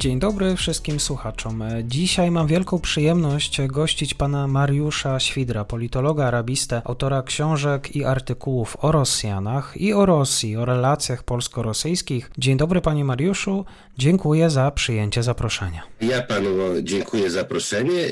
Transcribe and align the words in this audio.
Dzień 0.00 0.18
dobry 0.18 0.56
wszystkim 0.56 1.00
słuchaczom. 1.00 1.62
Dzisiaj 1.84 2.30
mam 2.30 2.46
wielką 2.46 2.78
przyjemność 2.78 3.60
gościć 3.66 4.14
pana 4.14 4.46
Mariusza 4.46 5.20
Świdra, 5.20 5.64
politologa, 5.64 6.26
arabistę, 6.26 6.82
autora 6.84 7.22
książek 7.22 7.96
i 7.96 8.04
artykułów 8.04 8.76
o 8.80 8.92
Rosjanach 8.92 9.76
i 9.76 9.92
o 9.92 10.06
Rosji, 10.06 10.56
o 10.56 10.64
relacjach 10.64 11.22
polsko-rosyjskich. 11.22 12.30
Dzień 12.38 12.56
dobry 12.56 12.80
panie 12.80 13.04
Mariuszu, 13.04 13.64
dziękuję 13.98 14.50
za 14.50 14.70
przyjęcie 14.70 15.22
zaproszenia. 15.22 15.82
Ja 16.00 16.22
panu 16.22 16.50
dziękuję 16.82 17.30
za 17.30 17.40
zaproszenie. 17.40 18.08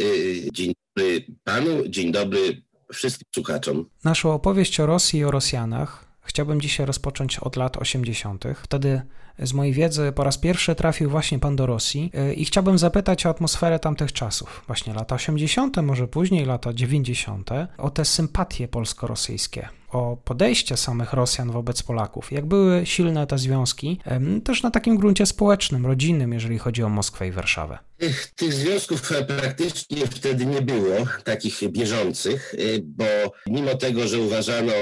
Dzień 0.52 0.72
dobry 0.96 1.24
panu, 1.44 1.88
dzień 1.88 2.12
dobry 2.12 2.62
wszystkim 2.92 3.26
słuchaczom. 3.34 3.84
Naszą 4.04 4.32
opowieść 4.32 4.80
o 4.80 4.86
Rosji 4.86 5.20
i 5.20 5.24
o 5.24 5.30
Rosjanach 5.30 6.07
chciałbym 6.28 6.60
dzisiaj 6.60 6.86
rozpocząć 6.86 7.38
od 7.38 7.56
lat 7.56 7.76
80. 7.76 8.44
Wtedy 8.62 9.02
z 9.38 9.52
mojej 9.52 9.72
wiedzy 9.72 10.12
po 10.12 10.24
raz 10.24 10.38
pierwszy 10.38 10.74
trafił 10.74 11.10
właśnie 11.10 11.38
pan 11.38 11.56
do 11.56 11.66
Rosji 11.66 12.10
e, 12.14 12.34
i 12.34 12.44
chciałbym 12.44 12.78
zapytać 12.78 13.26
o 13.26 13.28
atmosferę 13.28 13.78
tamtych 13.78 14.12
czasów, 14.12 14.64
właśnie 14.66 14.94
lata 14.94 15.14
80., 15.14 15.76
może 15.76 16.08
później 16.08 16.44
lata 16.44 16.72
90., 16.72 17.50
o 17.78 17.90
te 17.90 18.04
sympatie 18.04 18.68
polsko-rosyjskie 18.68 19.68
o 19.92 20.16
podejście 20.24 20.76
samych 20.76 21.12
Rosjan 21.12 21.50
wobec 21.50 21.82
Polaków, 21.82 22.32
jak 22.32 22.46
były 22.46 22.86
silne 22.86 23.26
te 23.26 23.38
związki, 23.38 24.00
też 24.44 24.62
na 24.62 24.70
takim 24.70 24.96
gruncie 24.96 25.26
społecznym, 25.26 25.86
rodzinnym, 25.86 26.32
jeżeli 26.32 26.58
chodzi 26.58 26.82
o 26.82 26.88
Moskwę 26.88 27.28
i 27.28 27.32
Warszawę. 27.32 27.78
Tych, 27.98 28.30
tych 28.34 28.52
związków 28.52 29.12
praktycznie 29.26 30.06
wtedy 30.06 30.46
nie 30.46 30.62
było, 30.62 31.06
takich 31.24 31.70
bieżących, 31.70 32.54
y, 32.54 32.80
bo 32.84 33.04
mimo 33.46 33.74
tego, 33.74 34.08
że 34.08 34.18
uważano 34.18 34.72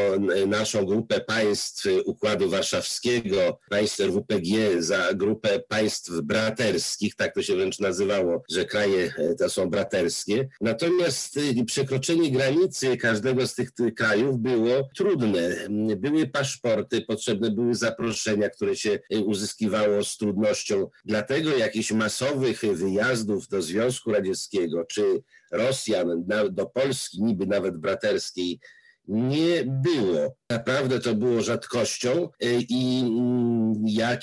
naszą 0.47 0.85
grupę 0.85 1.21
państw 1.21 1.85
Układu 2.05 2.51
Warszawskiego, 2.51 3.59
państw 3.71 4.01
WPG 4.01 4.83
za 4.83 5.15
grupę 5.15 5.61
państw 5.69 6.11
braterskich, 6.23 7.15
tak 7.15 7.35
to 7.35 7.43
się 7.43 7.57
wręcz 7.57 7.79
nazywało, 7.79 8.43
że 8.51 8.65
kraje 8.65 9.13
e, 9.19 9.35
te 9.35 9.49
są 9.49 9.71
braterskie, 9.71 10.49
natomiast 10.61 11.37
y, 11.37 11.65
przekroczenie 11.65 12.31
granicy 12.31 12.97
każdego 12.97 13.47
z 13.47 13.55
tych 13.55 13.71
krajów 13.97 14.39
było 14.39 14.89
trudne. 14.97 15.69
Były 15.97 16.27
paszporty, 16.27 17.03
potrzebne 17.03 17.51
były 17.51 17.75
zaproszenia, 17.75 18.51
które 18.51 18.77
się 18.77 18.99
y, 19.15 19.19
uzyskiwało 19.19 20.05
z 20.05 20.17
trudnością. 20.17 20.91
Dlatego 21.05 21.57
jakichś 21.57 21.93
masowych 21.93 22.61
wyjazdów 22.61 23.06
do 23.49 23.63
Związku 23.63 24.13
Radzieckiego 24.13 24.85
czy 24.85 25.23
Rosjan 25.53 26.25
do 26.51 26.67
Polski, 26.67 27.23
niby 27.23 27.47
nawet 27.47 27.77
braterskiej, 27.77 28.61
nie 29.09 29.65
było. 29.67 30.37
Naprawdę 30.51 31.01
to 31.01 31.15
było 31.15 31.43
rzadkością 31.43 32.29
e, 32.41 32.47
i 32.69 33.01
mm, 33.01 33.75
jak 33.87 34.23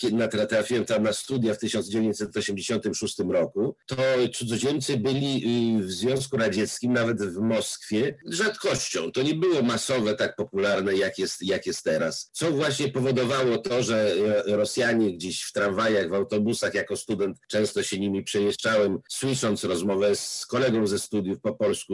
trafiłem 0.50 0.86
tam 0.86 1.04
na 1.04 1.14
studia 1.14 1.54
w 1.54 1.58
1986 1.58 3.20
roku, 3.30 3.76
to 3.86 3.96
cudzoziemcy 4.34 4.98
byli 4.98 5.44
y, 5.80 5.84
w 5.84 5.92
Związku 5.92 6.38
Radzieckim, 6.38 6.94
nawet 6.94 7.22
w 7.22 7.42
Moskwie, 7.42 8.18
rzadkością. 8.26 9.12
To 9.12 9.24
nie 9.24 9.36
było 9.36 9.62
masowe, 9.62 10.16
tak 10.16 10.36
popularne, 10.36 10.96
jak 10.96 11.20
jest, 11.20 11.42
jak 11.42 11.66
jest 11.66 11.84
teraz. 11.84 12.30
Co 12.32 12.52
właśnie 12.52 12.88
powodowało 12.88 13.58
to, 13.58 13.84
że 13.84 14.14
e, 14.48 14.56
Rosjanie 14.56 15.14
gdzieś 15.14 15.42
w 15.42 15.54
tramwajach, 15.54 16.10
w 16.10 16.14
autobusach, 16.14 16.74
jako 16.74 16.98
student 16.98 17.38
często 17.48 17.84
się 17.84 18.00
nimi 18.00 18.24
przejeżdżałem, 18.24 19.00
słysząc 19.10 19.64
rozmowę 19.64 20.16
z 20.16 20.46
kolegą 20.46 20.88
ze 20.88 21.00
studiów 21.00 21.40
po 21.42 21.54
polsku, 21.54 21.94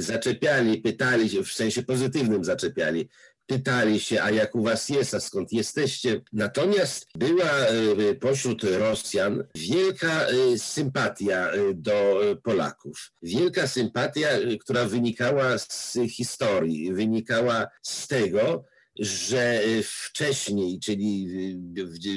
zaczepiali, 0.00 0.78
pytali 0.78 1.30
się, 1.30 1.44
w 1.44 1.52
sensie 1.52 1.82
pozytywnym 1.82 2.44
zaczepiali, 2.44 3.08
pytali 3.46 4.00
się, 4.00 4.22
a 4.22 4.30
jak 4.30 4.54
u 4.54 4.62
was 4.62 4.88
jest, 4.88 5.14
a 5.14 5.20
skąd 5.20 5.52
jesteście. 5.52 6.20
Natomiast 6.32 7.06
była 7.18 7.50
e, 7.50 8.14
pośród 8.14 8.64
Rosjan 8.64 9.44
wielka 9.54 10.26
e, 10.26 10.58
sympatia 10.58 11.50
e, 11.50 11.74
do 11.74 12.20
Polaków. 12.42 13.12
Wielka 13.22 13.66
sympatia, 13.66 14.28
która 14.60 14.84
wynikała 14.84 15.58
z 15.58 15.98
historii, 16.10 16.94
wynikała 16.94 17.66
z 17.82 18.08
tego, 18.08 18.64
że 18.98 19.60
wcześniej, 19.84 20.80
czyli 20.80 21.28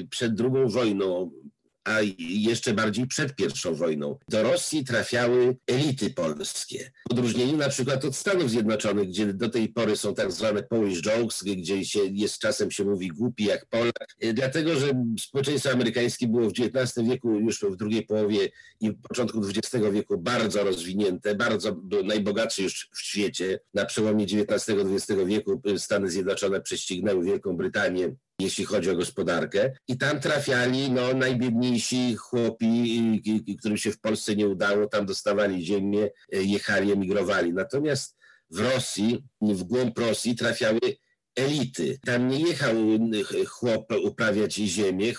przed 0.09 0.41
II 0.41 0.72
wojną 0.72 1.31
a 1.85 1.97
jeszcze 2.19 2.73
bardziej 2.73 3.07
przed 3.07 3.35
pierwszą 3.35 3.75
wojną, 3.75 4.18
do 4.29 4.44
Rosji 4.44 4.85
trafiały 4.85 5.57
elity 5.68 6.09
polskie. 6.09 6.91
W 7.09 7.12
odróżnieniu 7.12 7.57
na 7.57 7.69
przykład 7.69 8.06
od 8.06 8.16
Stanów 8.16 8.50
Zjednoczonych, 8.50 9.09
gdzie 9.09 9.34
do 9.34 9.50
tej 9.50 9.69
pory 9.69 9.97
są 9.97 10.16
tak 10.16 10.31
zwane 10.31 10.63
Polish 10.63 11.01
jokes, 11.01 11.44
gdzie 11.44 11.85
się 11.85 12.00
jest 12.12 12.40
czasem 12.40 12.72
się 12.72 12.84
mówi 12.84 13.07
głupi 13.07 13.44
jak 13.44 13.66
Polak, 13.66 14.16
e, 14.19 14.34
dlatego 14.34 14.75
że 14.75 14.88
społeczeństwo 15.19 15.72
amerykańskie 15.72 16.28
było 16.28 16.50
w 16.50 16.53
XIX 16.59 17.07
wieku, 17.09 17.40
już 17.40 17.62
w 17.62 17.75
drugiej 17.75 18.06
połowie 18.06 18.50
i 18.81 18.91
początku 18.94 19.41
XX 19.47 19.85
wieku 19.91 20.17
bardzo 20.17 20.63
rozwinięte, 20.63 21.35
bardzo 21.35 21.81
najbogatsze 22.03 22.62
już 22.62 22.90
w 22.94 23.02
świecie. 23.02 23.59
Na 23.73 23.85
przełomie 23.85 24.23
XIX-XX 24.23 25.07
wieku 25.25 25.62
Stany 25.78 26.09
Zjednoczone 26.09 26.62
prześcignęły 26.62 27.25
Wielką 27.25 27.57
Brytanię 27.57 28.16
jeśli 28.40 28.66
chodzi 28.66 28.90
o 28.90 28.96
gospodarkę. 28.96 29.72
I 29.88 29.97
tam 29.97 30.19
trafiali 30.19 30.91
no, 30.91 31.13
najbiedniejsi 31.13 32.16
chłopi, 32.16 33.22
którym 33.59 33.78
się 33.78 33.91
w 33.91 34.00
Polsce 34.00 34.35
nie 34.35 34.47
udało, 34.47 34.88
tam 34.88 35.06
dostawali 35.06 35.66
ziemię, 35.66 36.09
e, 36.34 36.44
jechali, 36.44 36.91
emigrowali. 36.91 37.53
Natomiast 37.53 38.18
w 38.50 38.59
Rosji, 38.59 39.23
w 39.41 39.63
głąb 39.63 40.00
Rosji 40.00 40.35
trafiały 40.35 40.79
elity. 41.35 42.00
Tam 42.06 42.28
nie 42.28 42.40
jechał 42.40 42.75
chłop 43.47 43.94
uprawiać 44.03 44.53
ziemię, 44.53 45.13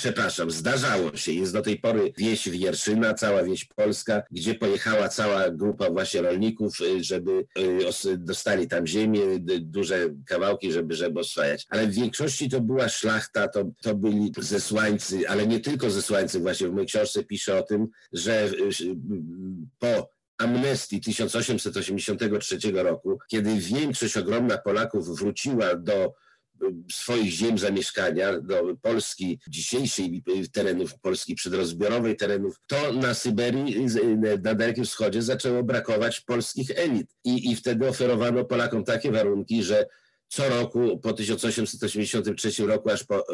przepraszam, 0.00 0.50
zdarzało 0.50 1.16
się, 1.16 1.32
jest 1.32 1.52
do 1.52 1.62
tej 1.62 1.78
pory 1.78 2.12
wieś 2.18 2.48
Wierszyna, 2.48 3.14
cała 3.14 3.42
wieś 3.42 3.64
polska, 3.64 4.22
gdzie 4.30 4.54
pojechała 4.54 5.08
cała 5.08 5.50
grupa 5.50 5.90
właśnie 5.90 6.22
rolników, 6.22 6.80
y, 6.80 7.04
żeby 7.04 7.46
y, 8.06 8.18
dostali 8.18 8.68
tam 8.68 8.86
ziemię, 8.86 9.20
duże 9.60 10.08
kawałki, 10.26 10.72
żeby, 10.72 10.94
żeby 10.94 11.20
oswajać. 11.20 11.66
Ale 11.68 11.86
w 11.86 11.94
większości 11.94 12.48
to 12.48 12.60
była 12.60 12.88
szlachta, 12.88 13.48
to, 13.48 13.64
to 13.82 13.94
byli 13.94 14.32
zesłańcy, 14.38 15.28
ale 15.28 15.46
nie 15.46 15.60
tylko 15.60 15.90
zesłańcy, 15.90 16.40
właśnie 16.40 16.68
w 16.68 16.72
mojej 16.72 16.86
książce 16.86 17.24
piszę 17.24 17.58
o 17.58 17.62
tym, 17.62 17.88
że 18.12 18.46
y, 18.46 18.96
po 19.78 20.10
amnestii 20.38 21.00
1883 21.00 22.58
roku, 22.72 23.18
kiedy 23.28 23.54
większość 23.56 24.16
ogromna 24.16 24.58
Polaków 24.58 25.18
wróciła 25.18 25.74
do 25.74 26.14
swoich 26.92 27.30
ziem 27.30 27.58
zamieszkania 27.58 28.40
do 28.40 28.76
Polski 28.82 29.40
dzisiejszej, 29.48 30.22
terenów 30.52 30.98
Polski 31.00 31.34
przedrozbiorowej, 31.34 32.16
terenów, 32.16 32.56
to 32.66 32.92
na 32.92 33.14
Syberii, 33.14 33.86
na 34.42 34.54
Dalekim 34.54 34.84
Wschodzie 34.84 35.22
zaczęło 35.22 35.62
brakować 35.62 36.20
polskich 36.20 36.70
elit. 36.74 37.06
I, 37.24 37.50
i 37.50 37.56
wtedy 37.56 37.88
oferowano 37.88 38.44
Polakom 38.44 38.84
takie 38.84 39.12
warunki, 39.12 39.62
że 39.62 39.86
co 40.28 40.48
roku 40.48 40.98
po 40.98 41.12
1883 41.12 42.66
roku, 42.66 42.90
aż 42.90 43.04
po 43.04 43.24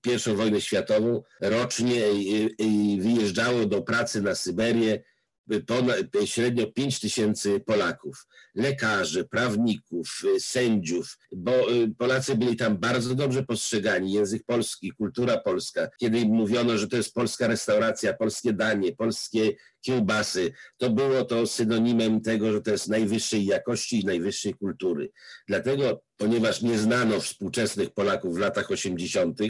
pierwszą 0.00 0.36
wojnę 0.36 0.60
światową, 0.60 1.22
rocznie 1.40 2.02
wyjeżdżało 2.98 3.66
do 3.66 3.82
pracy 3.82 4.22
na 4.22 4.34
Syberię 4.34 5.02
ponad, 5.66 5.96
średnio 6.24 6.72
5 6.72 7.00
tysięcy 7.00 7.60
Polaków, 7.60 8.26
lekarzy, 8.54 9.24
prawników, 9.24 10.22
sędziów, 10.38 11.18
bo 11.32 11.72
y, 11.72 11.94
Polacy 11.98 12.36
byli 12.36 12.56
tam 12.56 12.78
bardzo 12.78 13.14
dobrze 13.14 13.42
postrzegani, 13.42 14.12
język 14.12 14.44
polski, 14.46 14.92
kultura 14.92 15.38
polska. 15.38 15.88
Kiedy 16.00 16.26
mówiono, 16.26 16.78
że 16.78 16.88
to 16.88 16.96
jest 16.96 17.14
polska 17.14 17.46
restauracja, 17.46 18.14
polskie 18.14 18.52
danie, 18.52 18.96
polskie 18.96 19.52
kiełbasy, 19.80 20.52
to 20.76 20.90
było 20.90 21.24
to 21.24 21.46
synonimem 21.46 22.20
tego, 22.20 22.52
że 22.52 22.60
to 22.60 22.70
jest 22.70 22.88
najwyższej 22.88 23.44
jakości 23.44 24.00
i 24.00 24.04
najwyższej 24.04 24.54
kultury. 24.54 25.10
Dlatego, 25.48 26.02
ponieważ 26.16 26.62
nie 26.62 26.78
znano 26.78 27.20
współczesnych 27.20 27.90
Polaków 27.90 28.36
w 28.36 28.38
latach 28.38 28.70
80., 28.70 29.40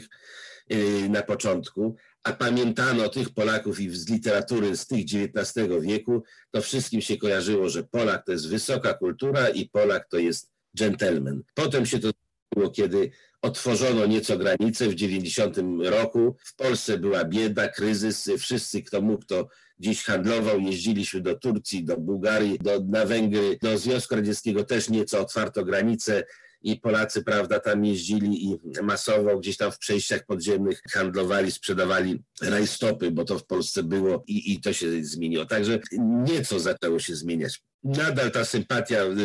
y, 0.72 1.08
na 1.08 1.22
początku, 1.22 1.96
a 2.24 2.32
pamiętano 2.32 3.08
tych 3.08 3.30
Polaków 3.30 3.80
i 3.80 3.90
z 3.90 4.08
literatury 4.08 4.76
z 4.76 4.86
tych 4.86 5.04
XIX 5.04 5.68
wieku, 5.80 6.22
to 6.50 6.62
wszystkim 6.62 7.00
się 7.00 7.16
kojarzyło, 7.16 7.68
że 7.68 7.82
Polak 7.84 8.26
to 8.26 8.32
jest 8.32 8.48
wysoka 8.48 8.94
kultura 8.94 9.48
i 9.48 9.68
Polak 9.68 10.08
to 10.08 10.18
jest 10.18 10.50
gentleman. 10.74 11.42
Potem 11.54 11.86
się 11.86 11.98
to 11.98 12.10
było, 12.54 12.70
kiedy 12.70 13.10
otworzono 13.42 14.06
nieco 14.06 14.38
granice 14.38 14.88
w 14.88 14.94
90 14.94 15.56
roku. 15.84 16.36
W 16.44 16.54
Polsce 16.56 16.98
była 16.98 17.24
bieda, 17.24 17.68
kryzys. 17.68 18.30
Wszyscy, 18.38 18.82
kto 18.82 19.00
mógł, 19.00 19.24
to 19.24 19.48
gdzieś 19.78 20.04
handlował. 20.04 20.60
Jeździliśmy 20.60 21.20
do 21.20 21.34
Turcji, 21.34 21.84
do 21.84 21.96
Bułgarii, 21.96 22.58
do, 22.58 22.80
na 22.88 23.06
Węgry, 23.06 23.58
do 23.62 23.78
Związku 23.78 24.14
Radzieckiego 24.14 24.64
też 24.64 24.88
nieco 24.88 25.20
otwarto 25.20 25.64
granice 25.64 26.24
i 26.62 26.80
Polacy, 26.80 27.24
prawda, 27.24 27.60
tam 27.60 27.84
jeździli 27.84 28.44
i 28.44 28.58
masowo 28.82 29.38
gdzieś 29.38 29.56
tam 29.56 29.72
w 29.72 29.78
przejściach 29.78 30.26
podziemnych 30.26 30.80
handlowali, 30.92 31.52
sprzedawali 31.52 32.22
rajstopy, 32.42 33.10
bo 33.10 33.24
to 33.24 33.38
w 33.38 33.46
Polsce 33.46 33.82
było 33.82 34.24
i, 34.26 34.52
i 34.52 34.60
to 34.60 34.72
się 34.72 35.04
zmieniło. 35.04 35.46
Także 35.46 35.78
nieco 35.98 36.60
zaczęło 36.60 36.98
się 36.98 37.16
zmieniać. 37.16 37.62
Nadal 37.84 38.30
ta 38.30 38.44
sympatia 38.44 39.04
w, 39.04 39.16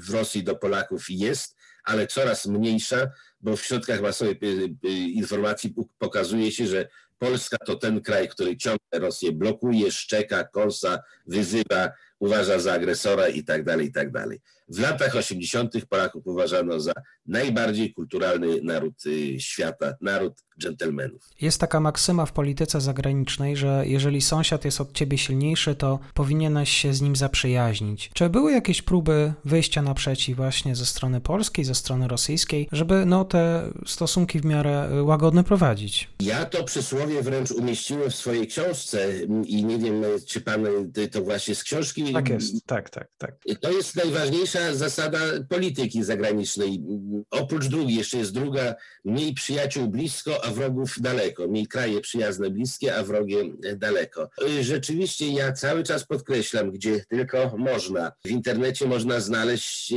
w 0.00 0.10
Rosji 0.10 0.44
do 0.44 0.56
Polaków 0.56 1.04
jest, 1.08 1.56
ale 1.84 2.06
coraz 2.06 2.46
mniejsza, 2.46 3.10
bo 3.40 3.56
w 3.56 3.64
środkach 3.64 4.00
masowej 4.00 4.38
y, 4.42 4.88
y, 4.88 4.90
informacji 4.90 5.74
pokazuje 5.98 6.52
się, 6.52 6.66
że 6.66 6.88
Polska 7.18 7.56
to 7.66 7.76
ten 7.76 8.00
kraj, 8.00 8.28
który 8.28 8.56
ciągle 8.56 8.78
Rosję 8.92 9.32
blokuje, 9.32 9.90
szczeka, 9.92 10.44
kąsa, 10.44 11.02
wyzywa, 11.26 11.92
uważa 12.18 12.58
za 12.58 12.72
agresora 12.72 13.28
i 13.28 13.44
tak 13.44 13.64
dalej, 13.64 13.86
i 13.86 13.92
tak 13.92 14.12
dalej. 14.12 14.40
W 14.68 14.78
latach 14.80 15.16
80. 15.16 15.86
Polaków 15.88 16.26
uważano 16.26 16.80
za 16.80 16.92
najbardziej 17.26 17.92
kulturalny 17.92 18.60
naród 18.62 19.06
y, 19.06 19.40
świata, 19.40 19.94
naród 20.00 20.44
dżentelmenów. 20.58 21.22
Jest 21.40 21.60
taka 21.60 21.80
maksyma 21.80 22.26
w 22.26 22.32
polityce 22.32 22.80
zagranicznej, 22.80 23.56
że 23.56 23.84
jeżeli 23.86 24.20
sąsiad 24.20 24.64
jest 24.64 24.80
od 24.80 24.92
ciebie 24.92 25.18
silniejszy, 25.18 25.74
to 25.74 25.98
powinieneś 26.14 26.70
się 26.70 26.94
z 26.94 27.00
nim 27.00 27.16
zaprzyjaźnić. 27.16 28.10
Czy 28.14 28.28
były 28.28 28.52
jakieś 28.52 28.82
próby 28.82 29.32
wyjścia 29.44 29.82
naprzeciw 29.82 30.36
właśnie 30.36 30.76
ze 30.76 30.86
strony 30.86 31.20
polskiej, 31.20 31.64
ze 31.64 31.74
strony 31.74 32.08
rosyjskiej, 32.08 32.68
żeby 32.72 33.06
no, 33.06 33.24
te 33.24 33.70
stosunki 33.86 34.40
w 34.40 34.44
miarę 34.44 34.90
y, 34.92 35.02
łagodne 35.02 35.44
prowadzić? 35.44 36.08
Ja 36.20 36.44
to 36.44 36.64
przysłowie 36.64 37.22
wręcz 37.22 37.50
umieściłem 37.50 38.10
w 38.10 38.14
swojej 38.14 38.46
książce 38.46 39.08
i 39.46 39.64
nie 39.64 39.78
wiem, 39.78 40.02
czy 40.26 40.40
pan 40.40 40.66
y, 40.66 41.08
to 41.08 41.22
właśnie 41.22 41.54
z 41.54 41.62
książki. 41.62 42.12
Tak 42.12 42.28
jest, 42.28 42.66
tak, 42.66 42.90
tak, 42.90 43.08
tak. 43.18 43.34
To 43.60 43.72
jest 43.72 43.96
najważniejsza 43.96 44.74
zasada 44.74 45.18
polityki 45.48 46.04
zagranicznej. 46.04 46.82
Oprócz 47.30 47.66
drugiej, 47.66 47.96
jeszcze 47.96 48.18
jest 48.18 48.32
druga, 48.32 48.74
mniej 49.04 49.34
przyjaciół 49.34 49.88
blisko, 49.88 50.44
a 50.48 50.50
wrogów 50.50 50.94
daleko. 51.00 51.48
Mniej 51.48 51.66
kraje 51.66 52.00
przyjazne 52.00 52.50
bliskie, 52.50 52.96
a 52.96 53.02
wrogie 53.02 53.36
daleko. 53.76 54.30
Rzeczywiście 54.60 55.28
ja 55.32 55.52
cały 55.52 55.82
czas 55.82 56.06
podkreślam, 56.06 56.70
gdzie 56.70 57.04
tylko 57.08 57.54
można. 57.58 58.12
W 58.24 58.30
internecie 58.30 58.86
można 58.86 59.20
znaleźć 59.20 59.94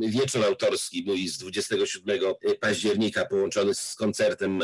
wieczór 0.00 0.44
autorski 0.44 1.04
mój 1.06 1.28
z 1.28 1.38
27 1.38 2.20
października 2.60 3.24
połączony 3.24 3.74
z 3.74 3.94
koncertem 3.94 4.60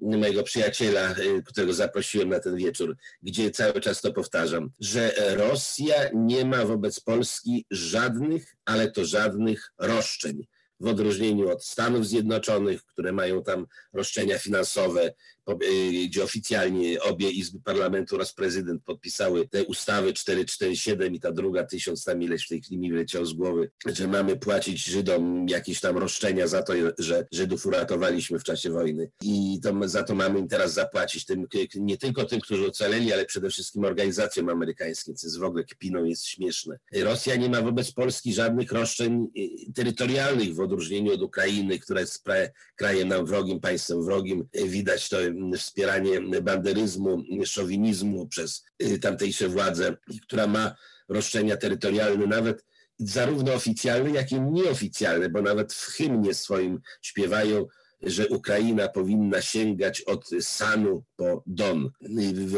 mojego 0.00 0.42
przyjaciela, 0.42 1.14
którego 1.44 1.72
zaprosiłem 1.72 2.28
na 2.28 2.40
ten 2.40 2.56
wieczór, 2.56 2.96
gdzie 3.22 3.50
cały 3.50 3.80
czas 3.80 4.00
to 4.00 4.12
powtarzam, 4.12 4.70
że 4.80 5.12
Rosja 5.36 6.10
nie 6.14 6.44
ma 6.44 6.64
wobec 6.64 7.00
Polski 7.00 7.66
żadnych, 7.70 8.56
ale 8.64 8.90
to 8.90 9.04
żadnych 9.04 9.72
roszczeń 9.78 10.46
w 10.80 10.86
odróżnieniu 10.86 11.50
od 11.50 11.64
Stanów 11.64 12.06
Zjednoczonych, 12.06 12.84
które 12.84 13.12
mają 13.12 13.42
tam 13.42 13.66
roszczenia 13.92 14.38
finansowe, 14.38 15.14
gdzie 16.06 16.24
oficjalnie 16.24 17.02
obie 17.02 17.30
izby 17.30 17.60
parlamentu 17.60 18.14
oraz 18.14 18.32
prezydent 18.32 18.84
podpisały 18.84 19.48
te 19.48 19.64
ustawy 19.64 20.12
447 20.12 21.14
i 21.14 21.20
ta 21.20 21.32
druga 21.32 21.64
tysiąc 21.64 22.04
tam 22.04 22.22
ileś 22.22 22.44
w 22.44 22.48
tej 22.48 22.62
chwili 22.62 22.78
mi 22.78 22.92
wyleciał 22.92 23.26
z 23.26 23.32
głowy, 23.32 23.70
że 23.86 24.08
mamy 24.08 24.36
płacić 24.36 24.84
Żydom 24.84 25.48
jakieś 25.48 25.80
tam 25.80 25.98
roszczenia 25.98 26.46
za 26.46 26.62
to, 26.62 26.72
że 26.98 27.26
Żydów 27.32 27.66
uratowaliśmy 27.66 28.38
w 28.38 28.44
czasie 28.44 28.70
wojny 28.70 29.10
i 29.22 29.60
to, 29.62 29.88
za 29.88 30.02
to 30.02 30.14
mamy 30.14 30.48
teraz 30.48 30.72
zapłacić 30.74 31.24
tym, 31.24 31.46
nie 31.74 31.96
tylko 31.96 32.24
tym, 32.24 32.40
którzy 32.40 32.66
ocaleli, 32.66 33.12
ale 33.12 33.24
przede 33.24 33.50
wszystkim 33.50 33.84
organizacjom 33.84 34.48
amerykańskim, 34.48 35.14
co 35.14 35.26
jest 35.26 35.38
w 35.38 35.42
ogóle 35.42 35.64
kpiną, 35.64 36.04
jest 36.04 36.26
śmieszne. 36.26 36.78
Rosja 36.92 37.36
nie 37.36 37.48
ma 37.48 37.62
wobec 37.62 37.92
Polski 37.92 38.34
żadnych 38.34 38.72
roszczeń 38.72 39.28
y, 39.36 39.72
terytorialnych 39.72 40.54
w 40.54 40.60
odróżnieniu 40.60 41.12
od 41.12 41.22
Ukrainy, 41.22 41.78
która 41.78 42.00
jest 42.00 42.24
krajem 42.76 43.08
nam 43.08 43.26
wrogim, 43.26 43.60
państwem 43.60 44.04
wrogim. 44.04 44.48
Widać 44.64 45.08
to 45.08 45.18
wspieranie 45.58 46.20
banderyzmu, 46.42 47.24
szowinizmu 47.44 48.26
przez 48.26 48.64
y, 48.82 48.98
tamtejsze 48.98 49.48
władze, 49.48 49.96
która 50.22 50.46
ma 50.46 50.74
roszczenia 51.08 51.56
terytorialne 51.56 52.26
nawet 52.26 52.64
zarówno 52.98 53.54
oficjalne, 53.54 54.10
jak 54.10 54.32
i 54.32 54.40
nieoficjalne, 54.40 55.28
bo 55.28 55.42
nawet 55.42 55.72
w 55.72 55.86
hymnie 55.86 56.34
swoim 56.34 56.80
śpiewają, 57.02 57.66
że 58.02 58.28
Ukraina 58.28 58.88
powinna 58.88 59.42
sięgać 59.42 60.00
od 60.00 60.30
Sanu 60.40 61.04
po 61.16 61.42
Don. 61.46 61.90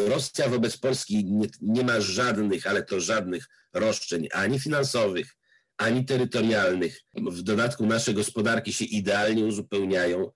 Rosja 0.08 0.48
wobec 0.48 0.76
Polski 0.76 1.24
nie, 1.24 1.48
nie 1.62 1.84
ma 1.84 2.00
żadnych, 2.00 2.66
ale 2.66 2.82
to 2.82 3.00
żadnych 3.00 3.48
roszczeń 3.72 4.28
ani 4.32 4.60
finansowych, 4.60 5.36
ani 5.76 6.04
terytorialnych. 6.04 7.00
W 7.14 7.42
dodatku 7.42 7.86
nasze 7.86 8.14
gospodarki 8.14 8.72
się 8.72 8.84
idealnie 8.84 9.44
uzupełniają. 9.44 10.30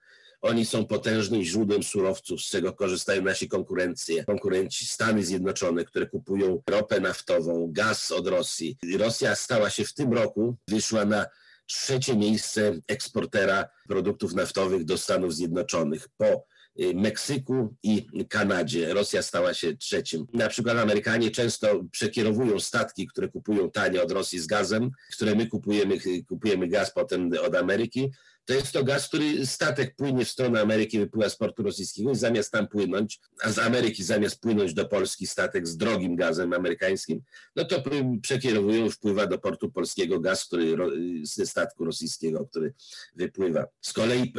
Oni 0.44 0.66
są 0.66 0.86
potężnym 0.86 1.42
źródłem 1.42 1.82
surowców, 1.82 2.42
z 2.42 2.50
czego 2.50 2.72
korzystają 2.72 3.22
nasi 3.22 3.48
konkurencje, 3.48 4.24
konkurenci 4.24 4.86
Stany 4.86 5.24
Zjednoczone, 5.24 5.84
które 5.84 6.06
kupują 6.06 6.62
ropę 6.70 7.00
naftową, 7.00 7.68
gaz 7.72 8.10
od 8.10 8.26
Rosji. 8.26 8.76
Rosja 8.98 9.34
stała 9.34 9.70
się 9.70 9.84
w 9.84 9.94
tym 9.94 10.12
roku, 10.12 10.56
wyszła 10.68 11.04
na 11.04 11.26
trzecie 11.66 12.16
miejsce 12.16 12.72
eksportera 12.88 13.68
produktów 13.88 14.34
naftowych 14.34 14.84
do 14.84 14.98
Stanów 14.98 15.34
Zjednoczonych 15.34 16.08
po 16.16 16.46
y, 16.80 16.94
Meksyku 16.94 17.74
i 17.82 18.06
Kanadzie. 18.28 18.94
Rosja 18.94 19.22
stała 19.22 19.54
się 19.54 19.76
trzecim. 19.76 20.26
Na 20.32 20.48
przykład 20.48 20.78
Amerykanie 20.78 21.30
często 21.30 21.84
przekierowują 21.90 22.60
statki, 22.60 23.06
które 23.06 23.28
kupują 23.28 23.70
tanie 23.70 24.02
od 24.02 24.12
Rosji 24.12 24.38
z 24.38 24.46
gazem, 24.46 24.90
które 25.12 25.34
my 25.34 25.46
kupujemy, 25.46 25.98
kupujemy 26.28 26.68
gaz 26.68 26.92
potem 26.94 27.30
od 27.42 27.54
Ameryki 27.54 28.10
to 28.44 28.54
jest 28.54 28.72
to 28.72 28.84
gaz, 28.84 29.08
który 29.08 29.46
statek 29.46 29.96
płynie 29.96 30.24
w 30.24 30.30
stronę 30.30 30.60
Ameryki, 30.60 30.98
wypływa 30.98 31.28
z 31.28 31.36
portu 31.36 31.62
rosyjskiego 31.62 32.10
i 32.10 32.16
zamiast 32.16 32.52
tam 32.52 32.68
płynąć, 32.68 33.20
a 33.42 33.52
z 33.52 33.58
Ameryki 33.58 34.04
zamiast 34.04 34.40
płynąć 34.40 34.74
do 34.74 34.84
Polski 34.84 35.26
statek 35.26 35.66
z 35.66 35.76
drogim 35.76 36.16
gazem 36.16 36.52
amerykańskim, 36.52 37.22
no 37.56 37.64
to 37.64 37.82
przekierowują, 38.22 38.90
wpływa 38.90 39.26
do 39.26 39.38
portu 39.38 39.70
polskiego 39.70 40.20
gaz, 40.20 40.44
który 40.44 40.76
ze 41.22 41.46
statku 41.46 41.84
rosyjskiego, 41.84 42.46
który 42.46 42.74
wypływa. 43.16 43.66
Z 43.80 43.92
kolei 43.92 44.32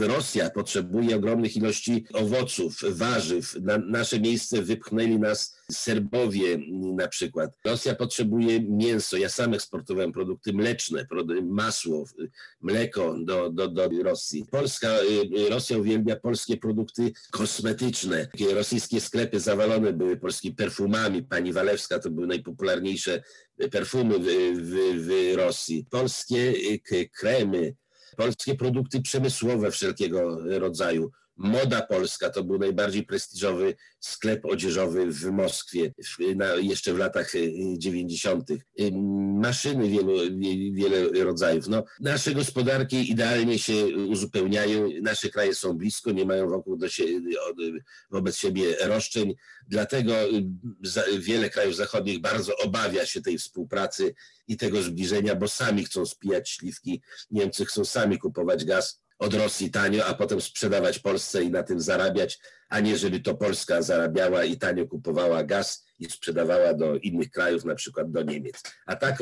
y, 0.00 0.06
Rosja 0.06 0.50
potrzebuje 0.50 1.16
ogromnych 1.16 1.56
ilości 1.56 2.04
owoców, 2.12 2.80
warzyw. 2.90 3.54
Na 3.60 3.78
nasze 3.78 4.20
miejsce 4.20 4.62
wypchnęli 4.62 5.18
nas 5.18 5.56
Serbowie 5.72 6.58
na 6.96 7.08
przykład. 7.08 7.58
Rosja 7.64 7.94
potrzebuje 7.94 8.60
mięso. 8.60 9.16
Ja 9.16 9.28
sam 9.28 9.54
eksportowałem 9.54 10.12
produkty 10.12 10.52
mleczne, 10.52 11.06
masło, 11.42 12.04
mleko 12.60 13.16
do, 13.18 13.31
do, 13.50 13.68
do 13.68 13.88
Rosji. 14.02 14.46
Polska, 14.50 14.88
y, 15.46 15.50
Rosja 15.50 15.78
uwielbia 15.78 16.16
polskie 16.16 16.56
produkty 16.56 17.12
kosmetyczne. 17.30 18.28
Rosyjskie 18.54 19.00
sklepy 19.00 19.40
zawalone 19.40 19.92
były 19.92 20.16
polskimi 20.16 20.54
perfumami. 20.54 21.22
Pani 21.22 21.52
Walewska 21.52 21.98
to 21.98 22.10
były 22.10 22.26
najpopularniejsze 22.26 23.22
perfumy 23.70 24.18
w, 24.18 24.26
w, 24.56 25.06
w 25.06 25.36
Rosji. 25.36 25.86
Polskie 25.90 26.52
y, 26.92 27.10
kremy, 27.18 27.74
polskie 28.16 28.54
produkty 28.54 29.02
przemysłowe 29.02 29.70
wszelkiego 29.70 30.38
rodzaju 30.58 31.10
Moda 31.36 31.82
Polska 31.82 32.30
to 32.30 32.44
był 32.44 32.58
najbardziej 32.58 33.02
prestiżowy 33.02 33.74
sklep 34.00 34.44
odzieżowy 34.44 35.06
w 35.06 35.24
Moskwie 35.24 35.92
w, 36.04 36.36
na, 36.36 36.54
jeszcze 36.54 36.94
w 36.94 36.98
latach 36.98 37.32
90. 37.78 38.50
Y, 38.50 38.54
y, 38.80 38.92
maszyny 39.40 39.88
wielu, 39.88 40.12
wiele 40.72 41.24
rodzajów. 41.24 41.68
No, 41.68 41.84
nasze 42.00 42.34
gospodarki 42.34 43.10
idealnie 43.10 43.58
się 43.58 43.86
uzupełniają, 43.86 44.88
nasze 45.02 45.28
kraje 45.28 45.54
są 45.54 45.72
blisko, 45.72 46.10
nie 46.10 46.24
mają 46.24 46.48
wokół 46.48 46.76
do 46.76 46.88
sie, 46.88 47.04
wobec 48.10 48.36
siebie 48.36 48.76
roszczeń, 48.80 49.34
dlatego 49.68 50.12
y, 50.28 51.18
wiele 51.18 51.50
krajów 51.50 51.76
zachodnich 51.76 52.20
bardzo 52.20 52.56
obawia 52.56 53.06
się 53.06 53.22
tej 53.22 53.38
współpracy 53.38 54.14
i 54.48 54.56
tego 54.56 54.82
zbliżenia, 54.82 55.34
bo 55.34 55.48
sami 55.48 55.84
chcą 55.84 56.06
spijać 56.06 56.50
śliwki, 56.50 57.02
Niemcy 57.30 57.64
chcą 57.66 57.84
sami 57.84 58.18
kupować 58.18 58.64
gaz 58.64 59.02
od 59.18 59.34
Rosji 59.34 59.70
tanio, 59.70 60.06
a 60.06 60.14
potem 60.14 60.40
sprzedawać 60.40 60.98
Polsce 60.98 61.42
i 61.42 61.50
na 61.50 61.62
tym 61.62 61.80
zarabiać, 61.80 62.38
a 62.68 62.80
nie 62.80 62.96
żeby 62.96 63.20
to 63.20 63.34
Polska 63.34 63.82
zarabiała 63.82 64.44
i 64.44 64.58
tanio 64.58 64.86
kupowała 64.86 65.44
gaz 65.44 65.86
i 65.98 66.04
sprzedawała 66.04 66.74
do 66.74 66.96
innych 66.96 67.30
krajów, 67.30 67.64
na 67.64 67.74
przykład 67.74 68.10
do 68.10 68.22
Niemiec. 68.22 68.62
A 68.86 68.96
tak 68.96 69.18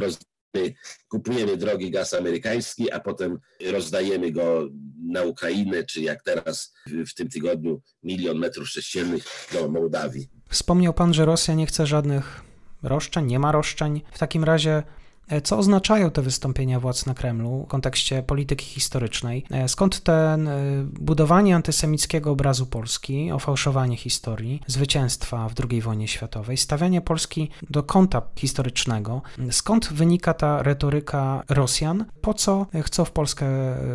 kupujemy 1.09 1.57
drogi 1.57 1.91
gaz 1.91 2.15
amerykański, 2.15 2.91
a 2.91 3.01
potem 3.01 3.39
rozdajemy 3.73 4.33
go 4.33 4.69
na 5.11 5.23
Ukrainę, 5.23 5.85
czy 5.85 6.01
jak 6.01 6.23
teraz 6.23 6.75
w 6.87 7.15
tym 7.15 7.29
tygodniu 7.29 7.83
milion 8.03 8.39
metrów 8.39 8.69
sześciennych 8.69 9.25
do 9.53 9.69
Mołdawii. 9.69 10.29
Wspomniał 10.49 10.95
Pan, 10.95 11.15
że 11.15 11.25
Rosja 11.25 11.55
nie 11.55 11.67
chce 11.67 11.87
żadnych 11.87 12.41
roszczeń, 12.83 13.27
nie 13.27 13.39
ma 13.39 13.53
roszczeń. 13.53 14.03
W 14.13 14.19
takim 14.19 14.45
razie 14.45 14.83
Co 15.45 15.59
oznaczają 15.59 16.11
te 16.11 16.23
wystąpienia 16.23 16.81
władz 16.81 17.07
na 17.07 17.15
Kremlu 17.15 17.65
w 17.65 17.71
kontekście 17.71 18.23
polityki 18.23 18.67
historycznej? 18.67 19.45
Skąd 19.67 20.01
ten 20.01 20.51
budowanie 20.85 21.57
antysemickiego 21.57 22.31
obrazu 22.31 22.67
Polski, 22.67 23.33
ofałszowanie 23.33 23.97
historii, 23.97 24.61
zwycięstwa 24.67 25.49
w 25.49 25.55
II 25.71 25.83
wojnie 25.83 26.09
światowej, 26.09 26.57
stawianie 26.57 27.01
Polski 27.01 27.51
do 27.71 27.83
kąta 27.83 28.23
historycznego? 28.37 29.23
Skąd 29.51 29.93
wynika 29.93 30.35
ta 30.35 30.63
retoryka 30.63 31.43
Rosjan? 31.49 32.05
Po 32.21 32.35
co 32.35 32.67
chcą 32.83 33.05
w 33.05 33.11
Polskę 33.11 33.47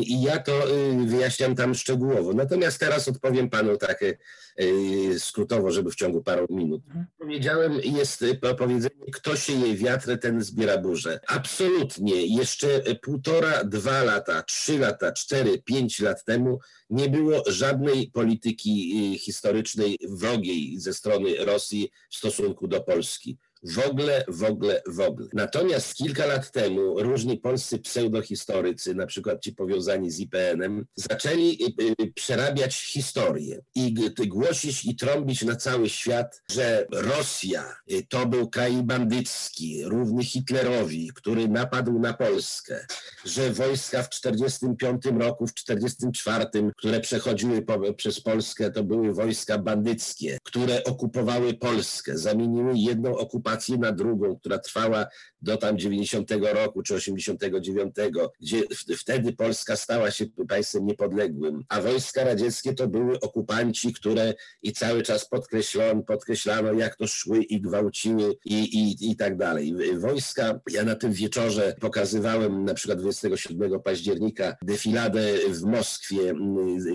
i 0.00 0.22
ja 0.22 0.38
to 0.38 0.70
y, 0.70 1.06
wyjaśniam 1.06 1.54
tam 1.54 1.74
szczegółowo. 1.74 2.32
Natomiast 2.32 2.80
teraz 2.80 3.08
odpowiem 3.08 3.50
panu 3.50 3.76
tak 3.76 4.02
y, 4.02 4.18
y, 4.60 5.20
skrótowo, 5.20 5.70
żeby 5.70 5.90
w 5.90 5.94
ciągu 5.94 6.22
paru 6.22 6.46
minut. 6.50 6.82
Mhm. 6.86 7.06
Powiedziałem, 7.18 7.80
jest 7.84 8.24
powiedzenie, 8.58 9.12
kto 9.12 9.36
sieje 9.36 9.74
wiatr, 9.74 10.18
ten 10.20 10.42
zbiera 10.42 10.78
burzę. 10.78 11.20
Absolutnie. 11.26 12.26
Jeszcze 12.26 12.68
półtora, 13.02 13.64
dwa 13.64 14.02
lata, 14.02 14.42
trzy 14.42 14.78
lata, 14.78 15.12
cztery, 15.12 15.62
pięć 15.62 16.00
lat 16.00 16.24
temu 16.24 16.58
nie 16.90 17.08
było 17.08 17.42
żadnej 17.46 18.10
polityki 18.10 19.18
historycznej 19.18 19.98
wrogiej 20.08 20.80
ze 20.80 20.94
strony 20.94 21.44
Rosji 21.44 21.90
w 22.10 22.16
stosunku 22.16 22.68
do 22.68 22.80
Polski. 22.80 23.38
W 23.66 23.78
ogóle, 23.78 24.24
w 24.28 24.44
ogóle, 24.44 24.82
w 24.86 25.00
ogóle. 25.00 25.28
Natomiast 25.32 25.94
kilka 25.94 26.26
lat 26.26 26.50
temu 26.50 27.02
różni 27.02 27.38
polscy 27.38 27.78
pseudohistorycy, 27.78 28.94
na 28.94 29.06
przykład 29.06 29.42
ci 29.42 29.52
powiązani 29.52 30.10
z 30.10 30.20
IPN-em, 30.20 30.86
zaczęli 30.96 31.58
y, 31.80 32.02
y, 32.02 32.12
przerabiać 32.12 32.76
historię 32.76 33.62
i 33.74 33.94
głosić 34.26 34.84
i 34.84 34.96
trąbić 34.96 35.42
na 35.42 35.56
cały 35.56 35.88
świat, 35.88 36.42
że 36.50 36.86
Rosja 36.92 37.76
y, 37.92 38.06
to 38.08 38.26
był 38.26 38.50
kraj 38.50 38.82
bandycki, 38.82 39.84
równy 39.84 40.24
Hitlerowi, 40.24 41.10
który 41.14 41.48
napadł 41.48 41.98
na 41.98 42.14
Polskę, 42.14 42.86
że 43.24 43.50
wojska 43.50 44.02
w 44.02 44.08
1945 44.08 45.20
roku, 45.20 45.46
w 45.46 45.54
1944, 45.54 46.72
które 46.76 47.00
przechodziły 47.00 47.62
po, 47.62 47.94
przez 47.94 48.20
Polskę, 48.20 48.70
to 48.70 48.84
były 48.84 49.14
wojska 49.14 49.58
bandyckie, 49.58 50.38
które 50.42 50.84
okupowały 50.84 51.54
Polskę, 51.54 52.18
zamieniły 52.18 52.72
jedną 52.76 53.16
okupację 53.16 53.55
na 53.78 53.92
drugą, 53.92 54.36
która 54.36 54.58
trwała 54.58 55.06
do 55.42 55.56
tam 55.56 55.78
90 55.78 56.30
roku 56.30 56.82
czy 56.82 56.94
89, 56.94 57.94
gdzie 58.40 58.62
wtedy 58.96 59.32
Polska 59.32 59.76
stała 59.76 60.10
się 60.10 60.24
państwem 60.48 60.86
niepodległym, 60.86 61.64
a 61.68 61.80
wojska 61.80 62.24
radzieckie 62.24 62.74
to 62.74 62.88
były 62.88 63.20
okupanci, 63.20 63.92
które 63.92 64.34
i 64.62 64.72
cały 64.72 65.02
czas 65.02 65.28
podkreślono, 65.28 66.02
podkreślano, 66.02 66.72
jak 66.72 66.96
to 66.96 67.06
szły 67.06 67.42
i 67.42 67.60
gwałciły 67.60 68.36
i, 68.44 68.54
i, 68.54 69.10
i 69.10 69.16
tak 69.16 69.36
dalej. 69.36 69.74
Wojska, 69.98 70.60
ja 70.70 70.84
na 70.84 70.94
tym 70.94 71.12
wieczorze 71.12 71.74
pokazywałem 71.80 72.64
na 72.64 72.74
przykład 72.74 73.00
27 73.00 73.80
października 73.80 74.56
defiladę 74.62 75.22
w 75.48 75.62
Moskwie, 75.62 76.34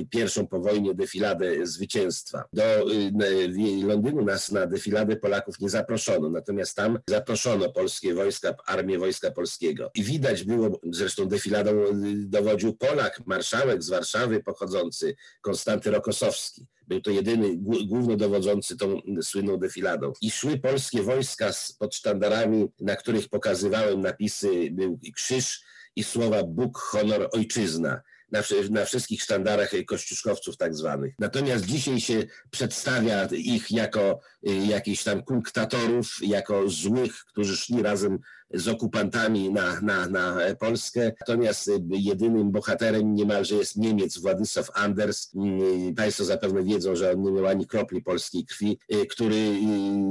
pierwszą 0.09 0.47
po 0.47 0.59
wojnie 0.59 0.93
defiladę 0.93 1.65
zwycięstwa. 1.65 2.43
Do 2.53 2.91
y, 2.91 3.11
Londynu 3.83 4.25
nas 4.25 4.51
na 4.51 4.67
defiladę 4.67 5.15
Polaków 5.15 5.59
nie 5.59 5.69
zaproszono, 5.69 6.29
natomiast 6.29 6.50
tam 6.75 6.99
zaproszono 7.07 7.71
polskie 7.71 8.13
wojska, 8.13 8.55
armię 8.65 8.99
Wojska 8.99 9.31
Polskiego. 9.31 9.91
I 9.95 10.03
widać 10.03 10.43
było, 10.43 10.79
zresztą 10.91 11.25
defiladą 11.25 11.71
dowodził 12.15 12.77
Polak, 12.77 13.21
marszałek 13.25 13.83
z 13.83 13.89
Warszawy 13.89 14.43
pochodzący, 14.43 15.15
Konstanty 15.41 15.91
Rokosowski. 15.91 16.67
Był 16.87 17.01
to 17.01 17.11
jedyny 17.11 17.57
głównodowodzący 17.87 18.77
tą 18.77 18.99
słynną 19.21 19.57
defiladą. 19.57 20.13
I 20.21 20.31
szły 20.31 20.57
polskie 20.59 21.03
wojska 21.03 21.53
z, 21.53 21.73
pod 21.73 21.95
sztandarami, 21.95 22.67
na 22.79 22.95
których 22.95 23.29
pokazywałem 23.29 24.01
napisy, 24.01 24.69
był 24.71 24.99
krzyż 25.15 25.63
i 25.95 26.03
słowa 26.03 26.43
Bóg, 26.43 26.77
honor, 26.77 27.29
ojczyzna 27.31 28.01
na, 28.31 28.41
na 28.69 28.85
wszystkich 28.85 29.21
sztandarach 29.21 29.71
kościuszkowców 29.87 30.57
tak 30.57 30.75
zwanych. 30.75 31.13
Natomiast 31.19 31.65
dzisiaj 31.65 32.01
się 32.01 32.23
przedstawia 32.51 33.25
ich 33.31 33.71
jako 33.71 34.11
y, 34.11 34.30
jakichś 34.43 35.03
tam 35.03 35.23
kunktatorów, 35.23 36.17
jako 36.21 36.69
złych, 36.69 37.25
którzy 37.25 37.57
szli 37.57 37.81
razem 37.81 38.19
z 38.53 38.67
okupantami 38.67 39.51
na, 39.51 39.81
na, 39.81 40.07
na 40.07 40.37
Polskę. 40.59 41.11
Natomiast 41.19 41.67
y, 41.67 41.79
jedynym 41.89 42.51
bohaterem 42.51 43.15
niemalże 43.15 43.55
jest 43.55 43.77
Niemiec 43.77 44.17
Władysław 44.17 44.69
Anders. 44.73 45.31
Y, 45.89 45.93
państwo 45.95 46.25
zapewne 46.25 46.63
wiedzą, 46.63 46.95
że 46.95 47.11
on 47.11 47.21
nie 47.21 47.31
miał 47.31 47.47
ani 47.47 47.67
kropli 47.67 48.01
polskiej 48.01 48.45
krwi, 48.45 48.79
y, 48.93 49.05
który 49.05 49.59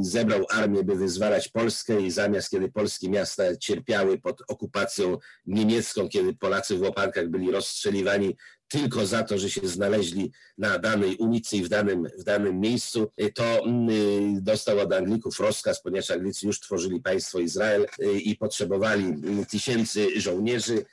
zebrał 0.01 0.47
armię, 0.51 0.85
by 0.85 0.97
wyzwalać 0.97 1.49
Polskę 1.49 2.01
i 2.01 2.11
zamiast, 2.11 2.51
kiedy 2.51 2.71
polskie 2.71 3.11
miasta 3.11 3.57
cierpiały 3.57 4.19
pod 4.19 4.43
okupacją 4.49 5.19
niemiecką, 5.47 6.09
kiedy 6.09 6.35
Polacy 6.35 6.77
w 6.77 6.83
łopankach 6.83 7.29
byli 7.29 7.51
rozstrzeliwani 7.51 8.37
tylko 8.71 9.07
za 9.07 9.23
to, 9.23 9.39
że 9.39 9.51
się 9.51 9.61
znaleźli 9.69 10.33
na 10.59 10.79
danej 10.79 11.17
ulicy 11.17 11.57
i 11.57 11.63
w 11.63 11.69
danym, 11.69 12.09
w 12.19 12.25
danym 12.25 12.61
miejscu, 12.61 13.11
y, 13.23 13.33
to 13.33 13.65
mm, 13.65 13.91
y, 14.37 14.43
dostał 14.43 14.79
od 14.79 14.93
Anglików 14.93 15.41
rozkaz, 15.41 15.83
ponieważ 15.83 16.11
Anglicy 16.11 16.47
już 16.47 16.61
tworzyli 16.61 17.01
państwo 17.01 17.39
Izrael 17.39 17.87
y, 18.01 18.21
i 18.21 18.37
potrzebowali 18.37 19.05
mm, 19.05 19.47
tysięcy 19.47 20.21
żołnierzy, 20.21 20.85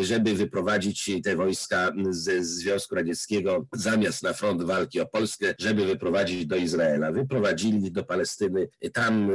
żeby 0.00 0.34
wyprowadzić 0.34 1.10
te 1.24 1.36
wojska 1.36 1.92
ze 2.10 2.44
Związku 2.44 2.94
Radzieckiego 2.94 3.66
zamiast 3.72 4.22
na 4.22 4.32
front 4.32 4.62
walki 4.62 5.00
o 5.00 5.06
Polskę, 5.06 5.54
żeby 5.58 5.86
wyprowadzić 5.86 6.46
do 6.46 6.56
Izraela. 6.56 7.12
Wyprowadzili 7.12 7.92
do 7.92 8.04
Palestyny. 8.04 8.68
Tam 8.92 9.32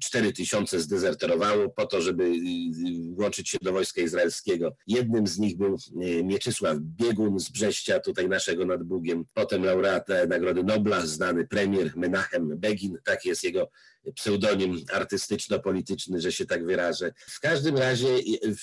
4 0.00 0.28
y, 0.28 0.32
tysiące 0.32 0.80
zdezerterowało 0.80 1.68
po 1.68 1.86
to, 1.86 2.00
żeby 2.00 2.24
y, 2.24 3.14
włączyć 3.14 3.48
się 3.48 3.58
do 3.62 3.72
wojska 3.72 4.00
izraelskiego. 4.00 4.76
Jednym 4.86 5.26
z 5.26 5.38
nich 5.38 5.56
był 5.56 5.76
y, 6.02 6.24
Mieczysław 6.24 6.78
Biegun 6.78 7.38
z 7.38 7.48
Brześcia, 7.50 8.00
tutaj 8.00 8.28
naszego 8.28 8.66
nad 8.66 8.82
Bugiem. 8.82 9.24
Potem 9.34 9.64
laureat 9.64 10.08
Nagrody 10.28 10.64
Nobla, 10.64 11.06
znany 11.06 11.46
premier 11.46 11.96
Menachem 11.96 12.58
Begin, 12.58 12.98
tak 13.04 13.24
jest 13.24 13.44
jego 13.44 13.70
pseudonim 14.14 14.84
artystyczno-polityczny, 14.92 16.20
że 16.20 16.32
się 16.32 16.46
tak 16.46 16.66
wyrażę. 16.66 17.12
W 17.16 17.40
każdym 17.40 17.76
razie 17.76 18.08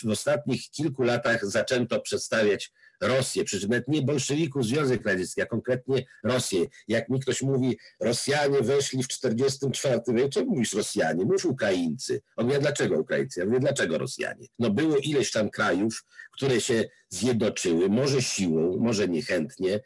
w 0.04 0.10
ostatnich 0.10 0.70
kilku 0.70 1.04
latach 1.04 1.46
zaczęto 1.46 2.02
przedstawiać 2.02 2.72
Rosję, 3.02 3.44
przy 3.44 3.60
czym 3.60 3.70
nawet 3.70 3.88
nie 3.88 4.02
bolszewików 4.02 4.66
Związek 4.66 5.06
Radziecki, 5.06 5.42
a 5.42 5.46
konkretnie 5.46 6.06
Rosję. 6.24 6.66
Jak 6.88 7.10
mi 7.10 7.20
ktoś 7.20 7.42
mówi, 7.42 7.78
Rosjanie 8.00 8.62
weszli 8.62 9.04
w 9.04 9.08
44 9.08 10.02
wieku, 10.08 10.30
czemu 10.30 10.52
mówisz 10.52 10.74
Rosjanie? 10.74 11.26
Mów 11.26 11.46
Ukraińcy. 11.46 12.22
On 12.36 12.46
mówi, 12.46 12.60
dlaczego 12.60 13.00
Ukraińcy? 13.00 13.40
Ja 13.40 13.46
mówię, 13.46 13.60
dlaczego 13.60 13.98
Rosjanie? 13.98 14.48
No 14.60 14.70
było 14.70 14.98
ileś 14.98 15.32
tam 15.32 15.50
krajów, 15.50 16.06
które 16.32 16.62
się 16.62 16.90
zjednoczyły, 17.10 17.90
może 17.90 18.22
siłą, 18.22 18.78
może 18.78 19.08
niechętnie. 19.08 19.80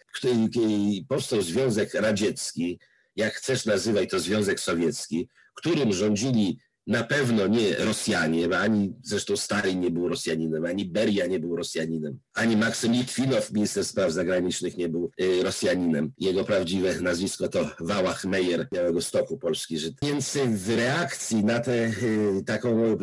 Powstał 1.08 1.42
Związek 1.42 1.94
Radziecki, 1.94 2.80
jak 3.20 3.34
chcesz 3.34 3.66
nazywaj 3.66 4.08
to 4.08 4.20
Związek 4.20 4.60
Sowiecki, 4.60 5.30
którym 5.56 5.94
rządzili 5.94 6.60
na 6.88 7.04
pewno 7.04 7.48
nie 7.48 7.76
Rosjanie, 7.76 8.58
ani 8.58 8.94
zresztą 9.04 9.38
Stalin 9.38 9.80
nie 9.80 9.92
był 9.92 10.08
Rosjaninem, 10.08 10.66
ani 10.66 10.86
Beria 10.86 11.28
nie 11.28 11.40
był 11.40 11.56
Rosjaninem, 11.56 12.20
ani 12.34 12.58
Maksym 12.58 12.94
Litwinow, 12.94 13.52
minister 13.52 13.86
spraw 13.86 14.12
zagranicznych, 14.12 14.78
nie 14.78 14.90
był 14.90 15.12
y, 15.22 15.44
Rosjaninem. 15.44 16.12
Jego 16.18 16.44
prawdziwe 16.44 17.02
nazwisko 17.02 17.48
to 17.48 17.70
Wałach 17.80 18.26
Meyer, 18.26 18.68
Białego 18.74 19.02
Stoku 19.02 19.38
Polski 19.38 19.80
Żyd. 19.80 19.94
Więc 20.02 20.38
w 20.56 20.76
reakcji 20.76 21.46
na 21.46 21.60
tę 21.60 21.74
y, 21.74 22.44
taką 22.46 22.94
y, 22.94 22.98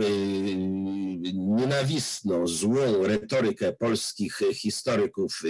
nienawistną, 1.34 2.46
złą 2.46 3.02
retorykę 3.02 3.72
polskich 3.72 4.40
historyków 4.54 5.42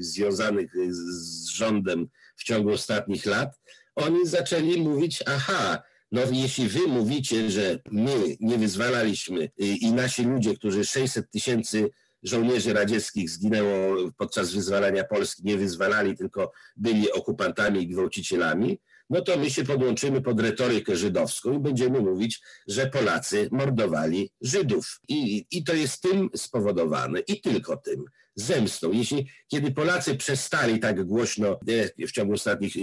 związanych 0.00 0.70
z 0.90 1.48
rządem 1.48 2.08
w 2.36 2.44
ciągu 2.44 2.70
ostatnich 2.70 3.26
lat, 3.26 3.50
oni 3.98 4.26
zaczęli 4.26 4.80
mówić, 4.80 5.22
aha, 5.26 5.82
no 6.12 6.20
jeśli 6.32 6.68
wy 6.68 6.86
mówicie, 6.86 7.50
że 7.50 7.78
my 7.90 8.36
nie 8.40 8.58
wyzwalaliśmy 8.58 9.42
y, 9.42 9.50
i 9.58 9.92
nasi 9.92 10.24
ludzie, 10.24 10.54
którzy 10.54 10.84
600 10.84 11.30
tysięcy 11.30 11.90
żołnierzy 12.22 12.72
radzieckich 12.72 13.30
zginęło 13.30 13.96
podczas 14.16 14.54
wyzwalania 14.54 15.04
Polski, 15.04 15.42
nie 15.44 15.56
wyzwalali, 15.56 16.16
tylko 16.16 16.52
byli 16.76 17.12
okupantami 17.12 17.82
i 17.82 17.88
gwałcicielami, 17.88 18.78
no 19.10 19.20
to 19.20 19.36
my 19.36 19.50
się 19.50 19.64
podłączymy 19.64 20.20
pod 20.20 20.40
retorykę 20.40 20.96
żydowską 20.96 21.52
i 21.52 21.58
będziemy 21.58 22.00
mówić, 22.00 22.40
że 22.66 22.86
Polacy 22.86 23.48
mordowali 23.52 24.30
Żydów. 24.40 25.00
I, 25.08 25.46
i 25.50 25.64
to 25.64 25.74
jest 25.74 26.02
tym 26.02 26.30
spowodowane, 26.36 27.20
i 27.20 27.40
tylko 27.40 27.76
tym, 27.76 28.04
zemstą. 28.40 28.92
Jeśli, 28.92 29.28
kiedy 29.48 29.70
Polacy 29.70 30.16
przestali 30.16 30.80
tak 30.80 31.04
głośno, 31.04 31.60
e, 31.98 32.06
w 32.06 32.12
ciągu 32.12 32.32
ostatnich 32.32 32.74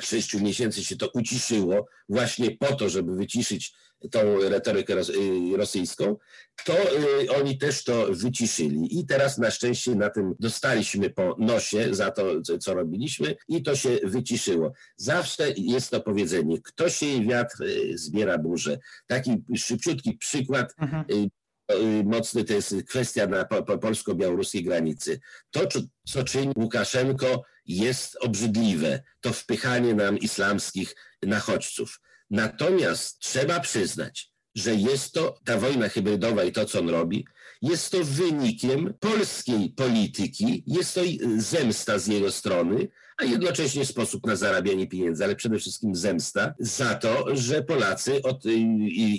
sześciu 0.00 0.40
miesięcy 0.40 0.84
się 0.84 0.96
to 0.96 1.10
uciszyło, 1.14 1.86
właśnie 2.08 2.56
po 2.56 2.74
to, 2.74 2.88
żeby 2.88 3.16
wyciszyć 3.16 3.72
tą 4.10 4.40
retorykę 4.40 4.94
rosyjską, 5.56 6.16
to 6.64 6.74
oni 7.36 7.58
też 7.58 7.84
to 7.84 8.06
wyciszyli. 8.10 8.98
I 8.98 9.06
teraz 9.06 9.38
na 9.38 9.50
szczęście 9.50 9.94
na 9.94 10.10
tym 10.10 10.34
dostaliśmy 10.40 11.10
po 11.10 11.36
nosie 11.38 11.94
za 11.94 12.10
to, 12.10 12.24
co 12.60 12.74
robiliśmy 12.74 13.36
i 13.48 13.62
to 13.62 13.76
się 13.76 13.98
wyciszyło. 14.04 14.72
Zawsze 14.96 15.52
jest 15.56 15.90
to 15.90 16.00
powiedzenie, 16.00 16.58
kto 16.62 16.88
się 16.88 17.24
wiatr, 17.24 17.56
zbiera 17.94 18.38
burzę. 18.38 18.78
Taki 19.06 19.44
szybciutki 19.56 20.12
przykład 20.12 20.74
mhm 20.78 21.30
mocny 22.04 22.44
to 22.44 22.52
jest 22.52 22.74
kwestia 22.88 23.26
na 23.26 23.44
polsko-białoruskiej 23.80 24.64
granicy. 24.64 25.20
To, 25.50 25.60
co 26.04 26.24
czyni 26.24 26.52
Łukaszenko, 26.56 27.42
jest 27.66 28.16
obrzydliwe. 28.20 29.02
To 29.20 29.32
wpychanie 29.32 29.94
nam 29.94 30.18
islamskich 30.18 30.96
nachodźców. 31.22 32.00
Natomiast 32.30 33.18
trzeba 33.18 33.60
przyznać, 33.60 34.32
że 34.54 34.74
jest 34.74 35.12
to 35.12 35.40
ta 35.44 35.58
wojna 35.58 35.88
hybrydowa 35.88 36.44
i 36.44 36.52
to, 36.52 36.64
co 36.64 36.78
on 36.78 36.88
robi, 36.88 37.26
jest 37.62 37.92
to 37.92 38.04
wynikiem 38.04 38.94
polskiej 39.00 39.70
polityki, 39.76 40.64
jest 40.66 40.94
to 40.94 41.00
zemsta 41.36 41.98
z 41.98 42.06
jego 42.06 42.32
strony, 42.32 42.88
a 43.20 43.24
jednocześnie 43.24 43.84
sposób 43.84 44.26
na 44.26 44.36
zarabianie 44.36 44.86
pieniędzy, 44.86 45.24
ale 45.24 45.36
przede 45.36 45.58
wszystkim 45.58 45.94
zemsta 45.94 46.54
za 46.58 46.94
to, 46.94 47.36
że 47.36 47.62
Polacy 47.62 48.22
od 48.22 48.46
y, 48.46 48.50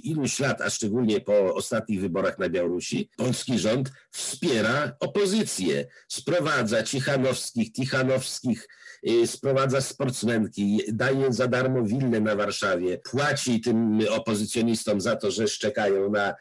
iluś 0.04 0.40
lat, 0.40 0.62
a 0.62 0.70
szczególnie 0.70 1.22
po 1.22 1.56
ostatnich 1.56 2.02
wyborach 2.02 2.40
na 2.40 2.50
Białorusi, 2.50 3.10
polski 3.18 3.60
rząd 3.60 3.92
wspiera 4.12 4.96
opozycję, 5.00 5.88
sprowadza 6.08 6.84
Cichanowskich, 6.84 7.74
Tichanowskich, 7.74 8.68
y, 9.08 9.28
sprowadza 9.28 9.82
sportsmenki, 9.82 10.82
daje 10.88 11.34
za 11.34 11.48
darmo 11.48 11.84
willę 11.84 12.22
na 12.22 12.36
Warszawie, 12.36 12.98
płaci 12.98 13.62
tym 13.62 14.00
opozycjonistom 14.10 15.02
za 15.02 15.16
to, 15.16 15.32
że 15.32 15.48
szczekają 15.48 16.10
na 16.10 16.34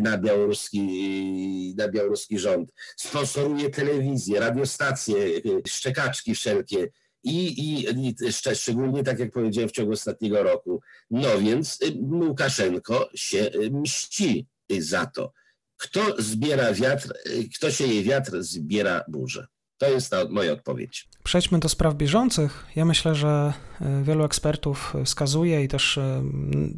na 0.00 0.18
białoruski, 0.18 1.74
na 1.78 1.88
białoruski 1.88 2.38
rząd. 2.38 2.72
Sponsoruje 2.96 3.70
telewizję, 3.70 4.40
radiostacje, 4.40 5.16
e, 5.16 5.40
szczekaczki 5.68 6.34
wszelkie. 6.34 6.88
I, 7.24 7.46
i, 7.46 7.86
i 8.00 8.32
szczególnie, 8.54 9.02
tak 9.02 9.18
jak 9.18 9.32
powiedziałem, 9.32 9.68
w 9.68 9.72
ciągu 9.72 9.92
ostatniego 9.92 10.42
roku. 10.42 10.80
No 11.10 11.38
więc 11.38 11.78
e, 11.82 11.86
Łukaszenko 12.26 13.10
się 13.14 13.50
mści 13.70 14.46
za 14.78 15.06
to. 15.06 15.32
Kto 15.76 16.22
zbiera 16.22 16.72
wiatr, 16.72 17.12
kto 17.56 17.70
sieje 17.70 18.02
wiatr, 18.02 18.42
zbiera 18.42 19.04
burzę. 19.08 19.46
To 19.78 19.90
jest 19.90 20.10
ta 20.10 20.16
moja 20.30 20.52
odpowiedź. 20.52 21.08
Przejdźmy 21.24 21.58
do 21.58 21.68
spraw 21.68 21.94
bieżących. 21.94 22.66
Ja 22.76 22.84
myślę, 22.84 23.14
że 23.14 23.52
e, 23.80 24.02
wielu 24.02 24.24
ekspertów 24.24 24.94
wskazuje 25.04 25.64
i 25.64 25.68
też 25.68 25.98
e, 25.98 26.22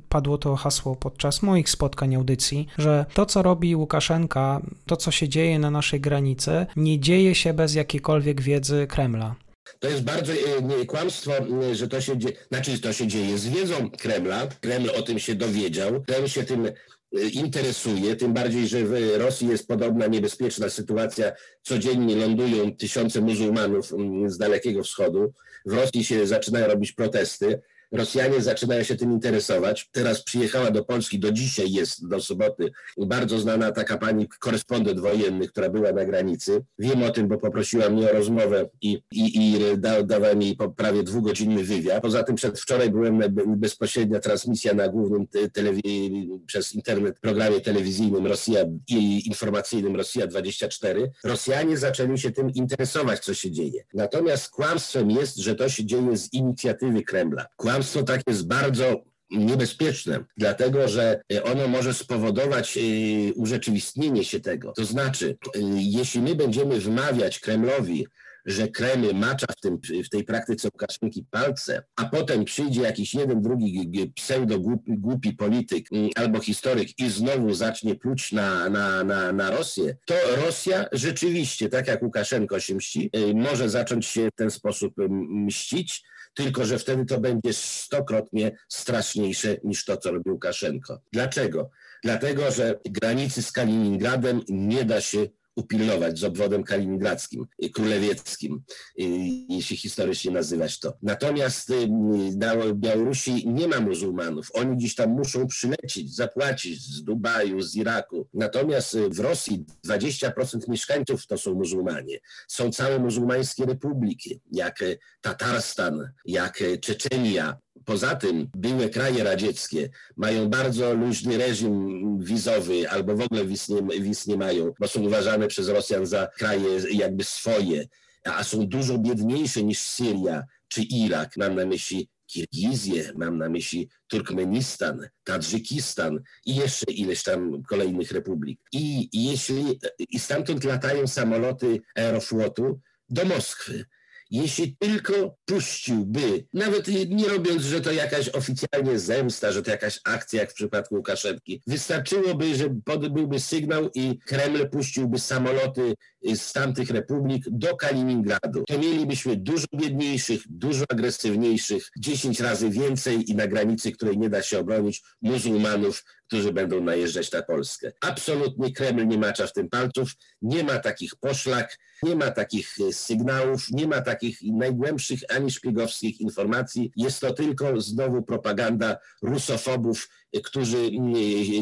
padło 0.08 0.38
to 0.38 0.56
hasło 0.56 0.96
podczas 0.96 1.42
moich 1.42 1.70
spotkań 1.70 2.14
audycji, 2.14 2.66
że 2.78 3.06
to, 3.14 3.26
co 3.26 3.42
robi 3.42 3.76
Łukaszenka, 3.76 4.60
to, 4.86 4.96
co 4.96 5.10
się 5.10 5.28
dzieje 5.28 5.58
na 5.58 5.70
naszej 5.70 6.00
granicy, 6.00 6.66
nie 6.76 7.00
dzieje 7.00 7.34
się 7.34 7.54
bez 7.54 7.74
jakiejkolwiek 7.74 8.40
wiedzy 8.40 8.86
Kremla. 8.86 9.34
To 9.78 9.88
jest 9.88 10.04
bardzo 10.04 10.32
nie, 10.62 10.86
kłamstwo, 10.86 11.32
że 11.72 11.88
to 11.88 12.00
się 12.00 12.18
dzieje, 12.18 12.36
znaczy 12.52 12.80
to 12.80 12.92
się 12.92 13.06
dzieje 13.06 13.38
z 13.38 13.48
wiedzą 13.48 13.90
Kremla. 13.90 14.46
Kreml 14.60 14.90
o 14.90 15.02
tym 15.02 15.18
się 15.18 15.34
dowiedział, 15.34 16.02
Kreml 16.06 16.28
się 16.28 16.44
tym 16.44 16.68
interesuje, 17.12 18.16
tym 18.16 18.34
bardziej, 18.34 18.68
że 18.68 18.84
w 18.84 19.16
Rosji 19.16 19.48
jest 19.48 19.68
podobna 19.68 20.06
niebezpieczna 20.06 20.70
sytuacja. 20.70 21.32
Codziennie 21.62 22.16
lądują 22.16 22.76
tysiące 22.76 23.20
muzułmanów 23.20 23.92
mm, 23.92 24.30
z 24.30 24.38
Dalekiego 24.38 24.82
Wschodu. 24.82 25.32
W 25.66 25.72
Rosji 25.72 26.04
się 26.04 26.26
zaczynają 26.26 26.66
robić 26.66 26.92
protesty. 26.92 27.60
Rosjanie 27.92 28.40
zaczynają 28.40 28.82
się 28.82 28.96
tym 28.96 29.12
interesować. 29.12 29.88
Teraz 29.92 30.22
przyjechała 30.22 30.70
do 30.70 30.84
Polski, 30.84 31.18
do 31.18 31.32
dzisiaj 31.32 31.72
jest, 31.72 32.08
do 32.08 32.20
soboty, 32.20 32.70
bardzo 32.98 33.38
znana 33.38 33.72
taka 33.72 33.98
pani 33.98 34.28
korespondent 34.28 35.00
wojenny, 35.00 35.48
która 35.48 35.68
była 35.70 35.92
na 35.92 36.04
granicy. 36.04 36.64
Wiem 36.78 37.02
o 37.02 37.10
tym, 37.10 37.28
bo 37.28 37.38
poprosiła 37.38 37.88
mnie 37.88 38.10
o 38.10 38.12
rozmowę 38.12 38.68
i, 38.80 39.02
i, 39.12 39.36
i 39.36 39.78
da, 39.78 40.02
dawałem 40.02 40.42
jej 40.42 40.56
prawie 40.76 41.02
dwugodzinny 41.02 41.64
wywiad. 41.64 42.02
Poza 42.02 42.22
tym 42.22 42.34
przedwczoraj 42.36 42.90
byłem 42.90 43.22
bezpośrednia 43.46 44.20
transmisja 44.20 44.74
na 44.74 44.88
głównym 44.88 45.26
telewi- 45.58 46.38
przez 46.46 46.74
internet 46.74 47.20
programie 47.20 47.60
telewizyjnym 47.60 48.26
Rosja 48.26 48.64
i 48.88 49.28
informacyjnym 49.28 49.96
Rosja 49.96 50.26
24. 50.26 51.10
Rosjanie 51.24 51.76
zaczęli 51.78 52.18
się 52.18 52.30
tym 52.30 52.50
interesować, 52.50 53.20
co 53.20 53.34
się 53.34 53.50
dzieje. 53.50 53.84
Natomiast 53.94 54.50
kłamstwem 54.50 55.10
jest, 55.10 55.36
że 55.36 55.54
to 55.54 55.68
się 55.68 55.84
dzieje 55.84 56.16
z 56.16 56.32
inicjatywy 56.32 57.02
Kremla. 57.02 57.46
Kłamstwem 57.56 57.79
kłamstwo 57.80 58.02
takie 58.02 58.22
jest 58.26 58.46
bardzo 58.46 59.04
niebezpieczne, 59.30 60.24
dlatego 60.36 60.88
że 60.88 61.20
ono 61.44 61.68
może 61.68 61.94
spowodować 61.94 62.76
y, 62.76 63.32
urzeczywistnienie 63.34 64.24
się 64.24 64.40
tego. 64.40 64.72
To 64.72 64.84
znaczy, 64.84 65.36
y, 65.56 65.60
jeśli 65.74 66.20
my 66.20 66.34
będziemy 66.34 66.80
wmawiać 66.80 67.40
Kremlowi, 67.40 68.06
że 68.46 68.68
Kreml 68.68 69.14
macza 69.14 69.46
w, 69.58 69.60
tym, 69.60 69.78
w 70.04 70.08
tej 70.08 70.24
praktyce 70.24 70.68
Łukaszenki 70.72 71.24
palce, 71.30 71.82
a 71.96 72.04
potem 72.04 72.44
przyjdzie 72.44 72.82
jakiś 72.82 73.14
jeden, 73.14 73.42
drugi 73.42 74.12
pseudo 74.14 74.58
głupi, 74.86 75.32
polityk 75.32 75.92
y, 75.92 76.08
albo 76.16 76.40
historyk 76.40 76.98
i 76.98 77.10
znowu 77.10 77.54
zacznie 77.54 77.94
pluć 77.94 78.32
na, 78.32 78.68
na, 78.68 79.04
na, 79.04 79.32
na 79.32 79.50
Rosję, 79.50 79.96
to 80.04 80.14
Rosja 80.44 80.84
rzeczywiście, 80.92 81.68
tak 81.68 81.88
jak 81.88 82.02
Łukaszenko 82.02 82.60
się 82.60 82.74
mści, 82.74 83.10
może 83.34 83.68
zacząć 83.68 84.06
się 84.06 84.28
w 84.28 84.36
ten 84.36 84.50
sposób 84.50 84.94
mścić, 85.28 86.04
tylko 86.34 86.64
że 86.64 86.78
wtedy 86.78 87.06
to 87.06 87.20
będzie 87.20 87.52
stokrotnie 87.52 88.56
straszniejsze 88.68 89.56
niż 89.64 89.84
to, 89.84 89.96
co 89.96 90.12
robił 90.12 90.32
Łukaszenko. 90.32 91.00
Dlaczego? 91.12 91.70
Dlatego, 92.02 92.50
że 92.50 92.80
granicy 92.84 93.42
z 93.42 93.52
Kaliningradem 93.52 94.40
nie 94.48 94.84
da 94.84 95.00
się 95.00 95.26
upilnować 95.56 96.18
z 96.18 96.24
obwodem 96.24 96.64
kaliningradzkim, 96.64 97.46
y, 97.64 97.70
królewieckim, 97.70 98.62
y, 99.00 99.04
jeśli 99.48 99.76
historycznie 99.76 100.30
nazywać 100.30 100.78
to. 100.78 100.96
Natomiast 101.02 101.70
y, 101.70 101.88
na 102.36 102.56
Białorusi 102.74 103.48
nie 103.48 103.68
ma 103.68 103.80
muzułmanów. 103.80 104.48
Oni 104.52 104.76
gdzieś 104.76 104.94
tam 104.94 105.10
muszą 105.10 105.46
przylecieć, 105.46 106.14
zapłacić 106.14 106.82
z 106.82 107.02
Dubaju, 107.04 107.62
z 107.62 107.76
Iraku. 107.76 108.28
Natomiast 108.34 108.98
w 108.98 109.20
Rosji 109.20 109.64
20% 109.86 110.68
mieszkańców 110.68 111.26
to 111.26 111.38
są 111.38 111.54
muzułmanie. 111.54 112.18
Są 112.48 112.72
całe 112.72 112.98
muzułmańskie 112.98 113.66
republiki, 113.66 114.40
jak 114.52 114.84
Tatarstan, 115.20 116.12
jak 116.24 116.62
Czeczenia, 116.80 117.56
Poza 117.90 118.16
tym 118.16 118.50
były 118.54 118.90
kraje 118.90 119.24
radzieckie 119.24 119.90
mają 120.16 120.48
bardzo 120.48 120.94
luźny 120.94 121.38
reżim 121.38 122.18
wizowy 122.18 122.90
albo 122.90 123.16
w 123.16 123.20
ogóle 123.20 123.44
wiz 123.44 123.68
nie, 123.68 124.00
wiz 124.00 124.26
nie 124.26 124.36
mają, 124.36 124.72
bo 124.80 124.88
są 124.88 125.02
uważane 125.02 125.48
przez 125.48 125.68
Rosjan 125.68 126.06
za 126.06 126.26
kraje 126.26 126.68
jakby 126.92 127.24
swoje, 127.24 127.86
a 128.24 128.44
są 128.44 128.66
dużo 128.66 128.98
biedniejsze 128.98 129.62
niż 129.62 129.78
Syria 129.78 130.44
czy 130.68 130.82
Irak. 130.82 131.36
Mam 131.36 131.54
na 131.54 131.66
myśli 131.66 132.08
Kirgizję, 132.26 133.12
mam 133.16 133.38
na 133.38 133.48
myśli 133.48 133.88
Turkmenistan, 134.06 135.08
Tadżykistan 135.24 136.20
i 136.46 136.56
jeszcze 136.56 136.92
ileś 136.92 137.22
tam 137.22 137.62
kolejnych 137.62 138.12
republik. 138.12 138.60
I, 138.72 139.08
jeśli 139.12 139.78
i 139.98 140.18
stamtąd 140.18 140.64
latają 140.64 141.06
samoloty 141.06 141.80
Aeroflotu 141.96 142.80
do 143.08 143.24
Moskwy, 143.24 143.84
jeśli 144.30 144.76
tylko 144.76 145.36
puściłby, 145.44 146.46
nawet 146.54 146.88
nie 147.08 147.28
robiąc, 147.28 147.62
że 147.62 147.80
to 147.80 147.92
jakaś 147.92 148.28
oficjalnie 148.28 148.98
zemsta, 148.98 149.52
że 149.52 149.62
to 149.62 149.70
jakaś 149.70 150.00
akcja 150.04 150.40
jak 150.40 150.50
w 150.50 150.54
przypadku 150.54 150.94
Łukaszenki, 150.94 151.62
wystarczyłoby, 151.66 152.54
że 152.54 152.70
byłby 153.10 153.40
sygnał 153.40 153.90
i 153.94 154.18
Kreml 154.18 154.68
puściłby 154.70 155.18
samoloty 155.18 155.94
z 156.34 156.52
tamtych 156.52 156.90
republik 156.90 157.44
do 157.50 157.76
Kaliningradu. 157.76 158.64
To 158.68 158.78
mielibyśmy 158.78 159.36
dużo 159.36 159.66
biedniejszych, 159.74 160.42
dużo 160.48 160.84
agresywniejszych, 160.88 161.90
10 161.98 162.40
razy 162.40 162.70
więcej 162.70 163.30
i 163.30 163.34
na 163.34 163.46
granicy, 163.46 163.92
której 163.92 164.18
nie 164.18 164.30
da 164.30 164.42
się 164.42 164.58
obronić, 164.58 165.02
muzułmanów, 165.22 166.04
którzy 166.30 166.52
będą 166.52 166.80
najeżdżać 166.80 167.32
na 167.32 167.42
Polskę. 167.42 167.92
Absolutnie 168.00 168.72
Kreml 168.72 169.06
nie 169.06 169.18
macza 169.18 169.46
w 169.46 169.52
tym 169.52 169.68
palców, 169.68 170.12
nie 170.42 170.64
ma 170.64 170.78
takich 170.78 171.16
poszlak, 171.16 171.78
nie 172.02 172.16
ma 172.16 172.30
takich 172.30 172.74
e, 172.88 172.92
sygnałów, 172.92 173.70
nie 173.70 173.86
ma 173.86 174.00
takich 174.00 174.38
najgłębszych 174.42 175.20
ani 175.28 175.50
szpiegowskich 175.50 176.20
informacji. 176.20 176.92
Jest 176.96 177.20
to 177.20 177.32
tylko 177.32 177.80
znowu 177.80 178.22
propaganda 178.22 178.96
rusofobów, 179.22 180.08
e, 180.32 180.40
którzy 180.40 180.90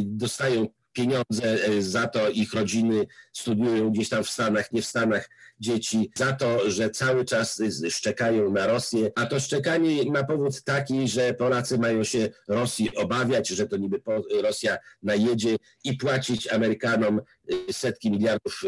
dostają 0.03 0.67
pieniądze 0.99 1.83
za 1.83 2.09
to, 2.09 2.29
ich 2.29 2.55
rodziny 2.55 3.07
studiują 3.33 3.91
gdzieś 3.91 4.09
tam 4.09 4.25
w 4.25 4.31
Stanach, 4.31 4.73
nie 4.73 4.83
w 4.83 4.87
Stanach, 4.87 5.29
dzieci, 5.61 6.11
za 6.17 6.33
to, 6.33 6.71
że 6.71 6.91
cały 6.91 7.25
czas 7.25 7.63
szczekają 7.91 8.51
na 8.51 8.67
Rosję, 8.67 9.11
a 9.17 9.27
to 9.27 9.41
szczekanie 9.41 10.11
ma 10.11 10.25
powód 10.25 10.63
taki, 10.63 11.09
że 11.09 11.35
Polacy 11.35 11.79
mają 11.79 12.05
się 12.05 12.29
Rosji 12.49 12.97
obawiać, 12.97 13.49
że 13.49 13.67
to 13.67 13.77
niby 13.77 14.01
Rosja 14.43 14.79
najedzie 15.03 15.57
i 15.85 15.97
płacić 15.97 16.49
Amerykanom 16.53 17.21
setki 17.71 18.11
miliardów 18.11 18.63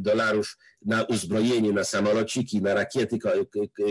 dolarów 0.00 0.56
na 0.84 1.02
uzbrojenie, 1.02 1.72
na 1.72 1.84
samolociki, 1.84 2.62
na 2.62 2.74
rakiety 2.74 3.18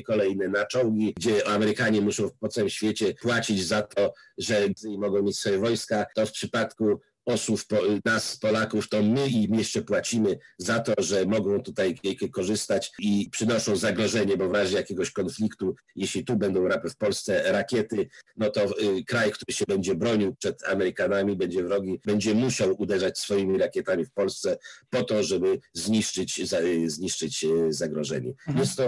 kolejne, 0.06 0.48
na 0.48 0.66
czołgi, 0.66 1.14
gdzie 1.18 1.48
Amerykanie 1.48 2.02
muszą 2.02 2.30
po 2.40 2.50
całym 2.50 2.70
świecie 2.70 3.14
płacić 3.22 3.66
za 3.68 3.82
to, 3.82 4.14
że 4.38 4.68
mogą 4.98 5.22
mieć 5.24 5.40
swoje 5.40 5.60
wojska, 5.60 6.06
to 6.16 6.26
w 6.26 6.32
przypadku 6.32 7.00
osób, 7.26 7.60
nas 8.06 8.38
Polaków, 8.38 8.90
to 8.90 9.04
my 9.04 9.28
im 9.28 9.56
jeszcze 9.56 9.82
płacimy 9.82 10.40
za 10.58 10.80
to, 10.80 10.94
że 10.98 11.26
mogą 11.26 11.62
tutaj 11.62 11.96
korzystać 12.32 12.92
i 13.00 13.30
przynoszą 13.32 13.76
zagrożenie, 13.76 14.38
bo 14.38 14.50
w 14.50 14.54
razie 14.54 14.78
jakiegoś 14.78 15.12
konfliktu, 15.12 15.76
jeśli 15.96 16.26
tu 16.26 16.36
będą 16.36 16.68
w 16.90 16.98
Polsce 16.98 17.52
rakiety, 17.52 18.10
no 18.38 18.50
to 18.50 18.64
y, 18.64 19.04
kraj, 19.08 19.32
który 19.32 19.54
się 19.54 19.66
będzie 19.68 19.96
bronił 19.96 20.36
przed 20.36 20.64
Amerykanami, 20.68 21.36
będzie 21.36 21.64
wrogi, 21.64 22.00
będzie 22.06 22.34
musiał 22.34 22.76
uderzać 22.78 23.20
swoimi 23.20 23.58
rakietami 23.58 24.06
w 24.06 24.12
Polsce 24.12 24.58
po 24.90 25.04
to, 25.04 25.24
żeby 25.24 25.60
zniszczyć, 25.74 26.42
zniszczyć 26.88 27.44
y, 27.44 27.74
zagrożenie. 27.74 28.30
Mhm. 28.30 28.60
Jest 28.60 28.78
to 28.78 28.88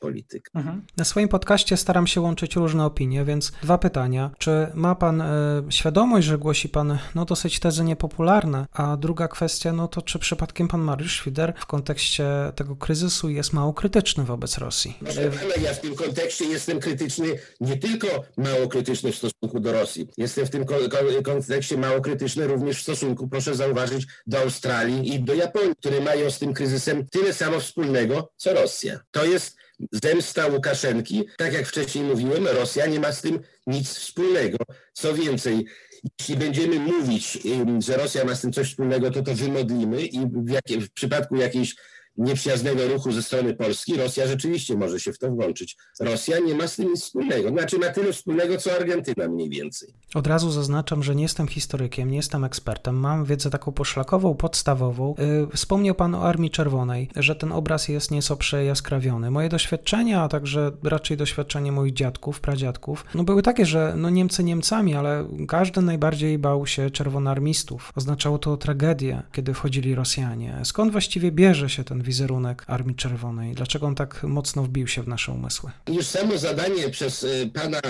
polityk. 0.00 0.50
Mhm. 0.54 0.86
Na 0.96 1.04
swoim 1.04 1.28
podcaście 1.28 1.76
staram 1.76 2.06
się 2.06 2.20
łączyć 2.20 2.56
różne 2.56 2.84
opinie, 2.84 3.24
więc 3.24 3.52
dwa 3.62 3.78
pytania. 3.78 4.30
Czy 4.38 4.66
ma 4.74 4.94
pan 4.94 5.20
e, 5.20 5.62
świadomość, 5.70 6.26
że 6.26 6.38
głosi 6.38 6.68
pan 6.68 6.98
no, 7.14 7.24
dosyć 7.24 7.60
tezy 7.60 7.84
niepopularne? 7.84 8.66
A 8.72 8.96
druga 8.96 9.28
kwestia, 9.28 9.72
no 9.72 9.88
to 9.88 10.02
czy 10.02 10.18
przypadkiem 10.18 10.68
pan 10.68 10.80
Mariusz 10.80 11.16
Świder 11.16 11.54
w 11.56 11.66
kontekście 11.66 12.52
tego 12.54 12.76
kryzysu 12.76 13.28
jest 13.28 13.52
mało 13.52 13.72
krytyczny 13.72 14.24
wobec 14.24 14.58
Rosji? 14.58 14.98
Proszę 15.00 15.30
pana, 15.30 15.54
ja 15.62 15.74
w 15.74 15.80
tym 15.80 15.94
kontekście 15.94 16.44
jestem 16.44 16.80
krytyczny, 16.80 17.26
nie 17.60 17.76
tylko 17.76 18.06
mało 18.36 18.68
krytyczny 18.68 19.12
w 19.12 19.16
stosunku 19.16 19.60
do 19.60 19.72
Rosji. 19.72 20.08
Jestem 20.16 20.46
w 20.46 20.50
tym 20.50 20.64
kontekście 21.22 21.76
mało 21.76 22.00
krytyczny 22.00 22.46
również 22.46 22.78
w 22.78 22.82
stosunku, 22.82 23.28
proszę 23.28 23.54
zauważyć, 23.54 24.06
do 24.26 24.38
Australii 24.38 25.14
i 25.14 25.20
do 25.20 25.34
Japonii, 25.34 25.74
które 25.80 26.00
mają 26.00 26.30
z 26.30 26.38
tym 26.38 26.54
kryzysem 26.54 27.06
tyle 27.06 27.32
samo 27.32 27.60
wspólnego, 27.60 28.32
co 28.36 28.54
Rosja. 28.54 29.00
To 29.10 29.24
jest 29.24 29.57
zemsta 29.92 30.46
Łukaszenki. 30.46 31.24
Tak 31.36 31.52
jak 31.52 31.66
wcześniej 31.66 32.04
mówiłem, 32.04 32.46
Rosja 32.46 32.86
nie 32.86 33.00
ma 33.00 33.12
z 33.12 33.22
tym 33.22 33.40
nic 33.66 33.88
wspólnego. 33.88 34.58
Co 34.92 35.14
więcej, 35.14 35.66
jeśli 36.20 36.36
będziemy 36.36 36.78
mówić, 36.78 37.38
że 37.78 37.96
Rosja 37.96 38.24
ma 38.24 38.34
z 38.34 38.40
tym 38.40 38.52
coś 38.52 38.70
wspólnego, 38.70 39.10
to 39.10 39.22
to 39.22 39.34
wymodlimy 39.34 40.02
i 40.02 40.20
w, 40.20 40.50
jakie, 40.50 40.80
w 40.80 40.90
przypadku 40.90 41.36
jakiejś 41.36 41.76
nieprzyjaznego 42.18 42.88
ruchu 42.88 43.12
ze 43.12 43.22
strony 43.22 43.54
Polski, 43.54 43.96
Rosja 43.96 44.26
rzeczywiście 44.26 44.76
może 44.76 45.00
się 45.00 45.12
w 45.12 45.18
to 45.18 45.30
włączyć. 45.30 45.76
Rosja 46.00 46.38
nie 46.38 46.54
ma 46.54 46.68
z 46.68 46.76
tym 46.76 46.88
nic 46.90 47.02
wspólnego. 47.02 47.48
Znaczy 47.48 47.78
ma 47.78 47.86
tyle 47.86 48.12
wspólnego, 48.12 48.58
co 48.58 48.72
Argentyna 48.72 49.28
mniej 49.28 49.50
więcej. 49.50 49.88
Od 50.14 50.26
razu 50.26 50.50
zaznaczam, 50.50 51.02
że 51.02 51.14
nie 51.14 51.22
jestem 51.22 51.48
historykiem, 51.48 52.10
nie 52.10 52.16
jestem 52.16 52.44
ekspertem, 52.44 52.96
mam 52.96 53.24
wiedzę 53.24 53.50
taką 53.50 53.72
poszlakową, 53.72 54.34
podstawową. 54.34 55.14
Yy, 55.18 55.56
wspomniał 55.56 55.94
Pan 55.94 56.14
o 56.14 56.22
Armii 56.22 56.50
Czerwonej, 56.50 57.08
że 57.16 57.36
ten 57.36 57.52
obraz 57.52 57.88
jest 57.88 58.10
nieco 58.10 58.36
przejaskrawiony. 58.36 59.30
Moje 59.30 59.48
doświadczenia, 59.48 60.22
a 60.22 60.28
także 60.28 60.72
raczej 60.82 61.16
doświadczenie 61.16 61.72
moich 61.72 61.92
dziadków, 61.92 62.40
pradziadków, 62.40 63.04
no 63.14 63.24
były 63.24 63.42
takie, 63.42 63.66
że 63.66 63.94
no 63.96 64.10
Niemcy 64.10 64.44
Niemcami, 64.44 64.94
ale 64.94 65.28
każdy 65.48 65.82
najbardziej 65.82 66.38
bał 66.38 66.66
się 66.66 66.90
czerwonarmistów. 66.90 67.92
Oznaczało 67.96 68.38
to 68.38 68.56
tragedię, 68.56 69.22
kiedy 69.32 69.54
wchodzili 69.54 69.94
Rosjanie. 69.94 70.60
Skąd 70.64 70.92
właściwie 70.92 71.32
bierze 71.32 71.68
się 71.68 71.84
ten 71.84 72.02
wizerunek 72.08 72.64
Armii 72.66 72.96
Czerwonej? 72.96 73.54
Dlaczego 73.54 73.86
on 73.86 73.94
tak 73.94 74.22
mocno 74.22 74.62
wbił 74.62 74.86
się 74.86 75.02
w 75.02 75.08
nasze 75.08 75.32
umysły? 75.32 75.70
Już 75.88 76.06
samo 76.06 76.38
zadanie 76.38 76.88
przez 76.90 77.22
y, 77.22 77.50
pana 77.54 77.80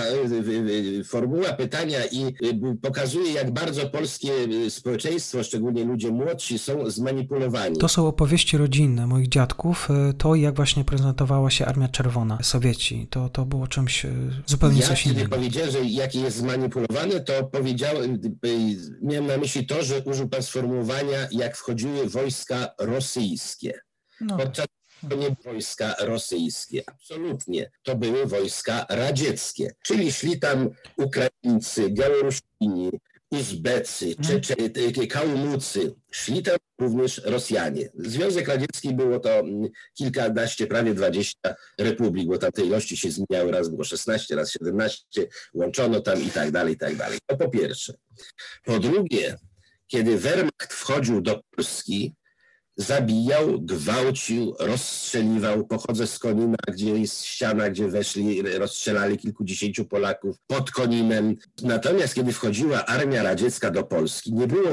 y, 1.00 1.04
formuła 1.04 1.52
pytania 1.52 1.98
i 2.12 2.35
pokazuje, 2.83 3.33
jak 3.33 3.50
bardzo 3.50 3.90
polskie 3.90 4.33
społeczeństwo, 4.68 5.42
szczególnie 5.42 5.85
ludzie 5.85 6.11
młodsi, 6.11 6.59
są 6.59 6.90
zmanipulowani. 6.90 7.76
To 7.76 7.88
są 7.88 8.07
opowieści 8.07 8.57
rodzinne 8.57 9.07
moich 9.07 9.28
dziadków. 9.28 9.88
To, 10.18 10.35
jak 10.35 10.57
właśnie 10.57 10.85
prezentowała 10.85 11.50
się 11.50 11.66
Armia 11.66 11.88
Czerwona, 11.88 12.38
Sowieci, 12.42 13.07
to, 13.11 13.28
to 13.28 13.46
było 13.46 13.66
czymś 13.66 14.07
zupełnie 14.46 14.81
ja, 14.81 14.87
coś 14.87 15.07
innego. 15.07 15.20
Kiedy 15.20 15.37
powiedziałem, 15.37 15.70
że 15.70 15.85
jaki 15.85 16.20
jest 16.20 16.37
zmanipulowany, 16.37 17.20
to 17.20 17.44
powiedziałem, 17.44 18.20
miałem 19.02 19.26
na 19.26 19.37
myśli 19.37 19.66
to, 19.66 19.85
że 19.85 20.02
użył 20.04 20.28
pan 20.28 20.42
sformułowania, 20.42 21.28
jak 21.31 21.57
wchodziły 21.57 22.09
wojska 22.09 22.68
rosyjskie. 22.78 23.88
No. 24.20 24.37
Podczas 24.37 24.66
to 25.11 25.16
nie 25.16 25.37
wojska 25.44 25.94
rosyjskie, 25.98 26.83
absolutnie. 26.87 27.70
To 27.83 27.96
były 27.96 28.26
wojska 28.26 28.87
radzieckie, 28.88 29.74
czyli 29.83 30.12
szli 30.12 30.40
tam 30.40 30.70
Ukraińcy, 30.96 31.90
Białorusini, 31.90 32.90
Uzbecy, 33.31 34.14
mhm. 34.18 34.40
Czeczenie, 34.40 35.07
Kałmucy, 35.07 35.94
szli 36.11 36.42
tam 36.42 36.57
również 36.81 37.22
Rosjanie. 37.24 37.88
Związek 37.94 38.48
Radziecki 38.48 38.94
było 38.94 39.20
to 39.20 39.38
mm, 39.38 39.68
kilkanaście, 39.94 40.66
prawie 40.66 40.94
dwadzieścia 40.94 41.54
republik, 41.78 42.28
bo 42.28 42.38
tam 42.38 42.52
te 42.52 42.62
ilości 42.62 42.96
się 42.96 43.11
zmieniały, 43.11 43.52
raz 43.52 43.68
było 43.68 43.85
16, 43.85 44.37
raz 44.37 44.52
17, 44.52 45.26
łączono 45.54 46.00
tam 46.00 46.22
i 46.22 46.31
tak 46.31 46.50
dalej, 46.50 46.74
i 46.74 46.78
tak 46.78 46.96
dalej. 46.96 47.18
To 47.26 47.37
po 47.37 47.48
pierwsze. 47.48 47.94
Po 48.64 48.78
drugie, 48.78 49.37
kiedy 49.87 50.18
Wehrmacht 50.18 50.72
wchodził 50.72 51.20
do 51.20 51.40
Polski, 51.57 52.14
zabijał, 52.78 53.60
gwałcił, 53.60 54.54
rozstrzeliwał. 54.58 55.66
Pochodzę 55.66 56.06
z 56.06 56.18
Konina, 56.18 56.56
gdzie 56.72 56.90
jest 56.90 57.24
ściana, 57.24 57.70
gdzie 57.70 57.88
weszli, 57.88 58.42
rozstrzelali 58.42 59.18
kilkudziesięciu 59.18 59.84
Polaków 59.84 60.36
pod 60.46 60.70
Koninem. 60.70 61.34
Natomiast 61.62 62.14
kiedy 62.14 62.32
wchodziła 62.32 62.86
armia 62.86 63.22
radziecka 63.22 63.70
do 63.70 63.84
Polski, 63.84 64.34
nie 64.34 64.46
było 64.46 64.70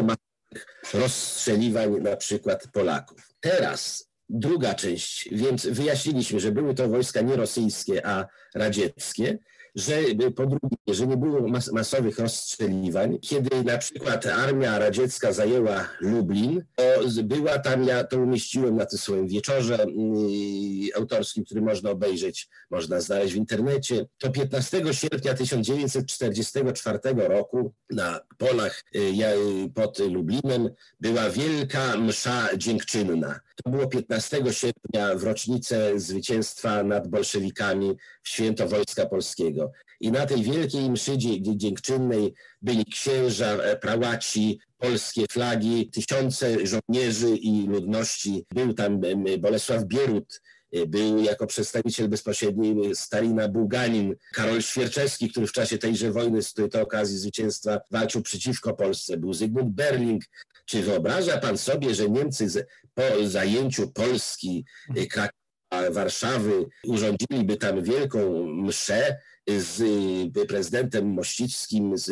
rozstrzeliwań 0.94 2.02
na 2.02 2.16
przykład 2.16 2.68
Polaków. 2.74 3.30
Teraz 3.40 4.10
druga 4.30 4.74
część, 4.74 5.30
więc 5.32 5.66
wyjaśniliśmy, 5.66 6.40
że 6.40 6.52
były 6.52 6.74
to 6.74 6.90
wojska 6.90 7.22
nie 7.22 7.36
rosyjskie, 7.36 8.08
a 8.08 8.28
radzieckie 8.56 9.38
że 9.76 9.96
po 10.36 10.46
drugie, 10.46 10.78
że 10.88 11.08
nie 11.08 11.18
było 11.18 11.48
mas 11.48 11.72
masowych 11.72 12.20
rozstrzeliwań. 12.20 13.20
Kiedy 13.20 13.64
na 13.64 13.78
przykład 13.78 14.26
armia 14.26 14.80
radziecka 14.80 15.34
zajęła 15.34 15.90
Lublin, 16.02 16.64
to 16.76 17.24
była 17.24 17.60
tam, 17.60 17.84
ja 17.84 18.04
to 18.04 18.18
umieściłem 18.18 18.76
na 18.76 18.86
tym 18.86 19.00
swoim 19.00 19.28
wieczorze 19.28 19.86
yy, 19.88 20.96
autorskim, 20.96 21.46
który 21.46 21.62
można 21.62 21.90
obejrzeć, 21.90 22.50
można 22.70 23.02
znaleźć 23.02 23.34
w 23.34 23.38
internecie. 23.38 24.06
To 24.18 24.30
15 24.30 24.94
sierpnia 24.94 25.34
1944 25.34 27.00
roku 27.16 27.74
na 27.90 28.20
polach 28.38 28.84
yy, 28.94 29.70
pod 29.74 30.00
Lublinem 30.00 30.70
była 31.00 31.30
wielka 31.30 31.98
msza 31.98 32.50
dziękczynna. 32.58 33.40
To 33.64 33.70
było 33.70 33.88
15 33.88 34.44
sierpnia 34.52 35.16
w 35.16 35.24
rocznicę 35.24 36.00
zwycięstwa 36.00 36.84
nad 36.84 37.08
bolszewikami 37.08 37.96
w 38.24 38.30
święto 38.30 38.68
Wojska 38.68 39.06
Polskiego. 39.06 39.72
I 40.00 40.12
na 40.12 40.26
tej 40.26 40.44
wielkiej 40.44 40.90
mszy 40.90 41.18
dziękczynnej 41.40 42.34
byli 42.62 42.86
księża, 42.86 43.48
e, 43.48 43.76
prałaci, 43.76 44.60
polskie 44.78 45.26
flagi, 45.32 45.90
tysiące 45.90 46.58
żołnierzy 46.68 47.30
i 47.30 47.68
ludności. 47.68 48.46
Był 48.52 48.74
tam 48.74 49.02
Bolesław 49.40 49.84
Bierut, 49.84 50.42
był 50.88 51.24
jako 51.24 51.48
przedstawiciel 51.48 52.08
bezpośredni 52.08 52.96
Stalina 52.96 53.48
Bułganin, 53.48 54.16
Karol 54.34 54.62
Świerczewski, 54.62 55.30
który 55.30 55.48
w 55.48 55.52
czasie 55.52 55.78
tejże 55.78 56.12
wojny 56.12 56.44
z 56.44 56.54
tej 56.54 56.82
okazji 56.82 57.18
zwycięstwa 57.18 57.82
walczył 57.92 58.22
przeciwko 58.22 58.74
Polsce, 58.74 59.18
był 59.18 59.34
Zygmunt 59.34 59.70
Berling. 59.70 60.24
Czy 60.66 60.82
wyobraża 60.82 61.38
pan 61.38 61.58
sobie, 61.58 61.96
że 61.96 62.10
Niemcy 62.10 62.66
po 62.94 63.04
zajęciu 63.28 63.92
Polski, 63.92 64.66
e, 64.96 65.06
Krakowa, 65.06 65.46
Warszawy 65.92 66.66
urządziliby 66.88 67.58
tam 67.58 67.84
wielką 67.84 68.46
mszę 68.48 69.18
z 69.48 69.82
y, 70.38 70.46
prezydentem 70.46 71.08
Mościckim, 71.08 71.98
z 71.98 72.12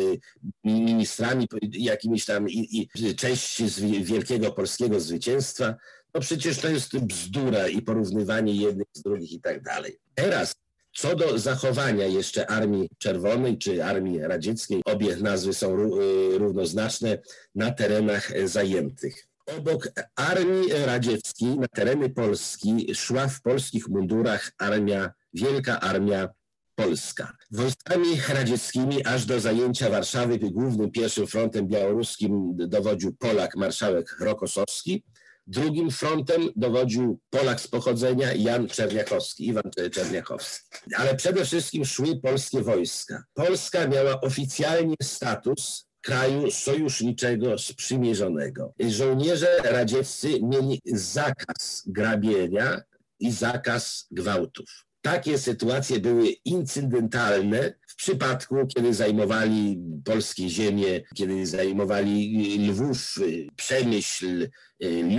ministrami 0.63 1.48
jakimiś 1.72 2.26
tam 2.26 2.50
i, 2.50 2.89
i 2.96 3.16
części 3.16 3.70
z 3.70 3.80
wielkiego 3.80 4.52
polskiego 4.52 5.00
zwycięstwa, 5.00 5.76
no 6.15 6.21
przecież 6.21 6.58
to 6.58 6.69
jest 6.69 6.97
bzdura 6.97 7.67
i 7.67 7.82
porównywanie 7.82 8.54
jednych 8.54 8.88
z 8.93 9.02
drugich 9.02 9.32
i 9.32 9.41
tak 9.41 9.63
dalej. 9.63 9.99
Teraz 10.15 10.54
co 10.95 11.15
do 11.15 11.39
zachowania 11.39 12.06
jeszcze 12.06 12.47
Armii 12.47 12.89
Czerwonej 12.97 13.58
czy 13.58 13.86
Armii 13.86 14.19
Radzieckiej, 14.19 14.82
obie 14.86 15.15
nazwy 15.15 15.54
są 15.54 15.78
y, 15.78 16.38
równoznaczne 16.38 17.17
na 17.56 17.71
terenach 17.71 18.32
zajętych. 18.45 19.28
Obok 19.58 19.88
Armii 20.15 20.69
Radzieckiej 20.86 21.60
na 21.60 21.67
tereny 21.67 22.10
Polski 22.10 22.95
szła 22.95 23.28
w 23.28 23.41
polskich 23.41 23.88
mundurach 23.88 24.52
armia, 24.58 25.12
wielka 25.34 25.80
armia 25.80 26.30
Polska. 26.76 27.38
Wojskami 27.52 28.06
radzieckimi 28.30 29.06
aż 29.06 29.26
do 29.26 29.39
zajęcia 29.39 29.89
Warszawy 29.89 30.39
głównym 30.39 30.91
pierwszym 30.91 31.28
frontem 31.28 31.67
białoruskim 31.67 32.58
dowodził 32.58 33.15
Polak 33.15 33.56
marszałek 33.56 34.15
Rokosowski. 34.19 35.04
Drugim 35.47 35.91
frontem 35.91 36.49
dowodził 36.56 37.19
Polak 37.29 37.62
z 37.62 37.67
pochodzenia 37.67 38.34
Jan 38.34 38.67
Czerniakowski, 38.67 39.47
Iwan 39.47 39.71
Czerniakowski. 39.91 40.65
Ale 40.97 41.15
przede 41.15 41.45
wszystkim 41.45 41.86
szły 41.86 42.21
polskie 42.21 42.62
wojska. 42.62 43.23
Polska 43.34 43.88
miała 43.88 44.21
oficjalnie 44.21 44.95
status 45.03 45.88
kraju 46.01 46.51
sojuszniczego 46.51 47.58
sprzymierzonego. 47.58 48.73
Żołnierze 48.79 49.58
radzieccy 49.63 50.27
mieli 50.41 50.82
zakaz 50.86 51.84
grabienia 51.86 52.82
i 53.19 53.32
zakaz 53.32 54.08
gwałtów. 54.12 54.86
Takie 55.01 55.38
sytuacje 55.38 55.99
były 55.99 56.27
incydentalne 56.45 57.73
w 57.93 57.95
przypadku, 57.95 58.56
kiedy 58.67 58.93
zajmowali 58.93 59.79
polskie 60.06 60.49
ziemie, 60.49 61.01
kiedy 61.15 61.45
zajmowali 61.45 62.58
Lwów, 62.69 63.15
Przemyśl, 63.56 64.49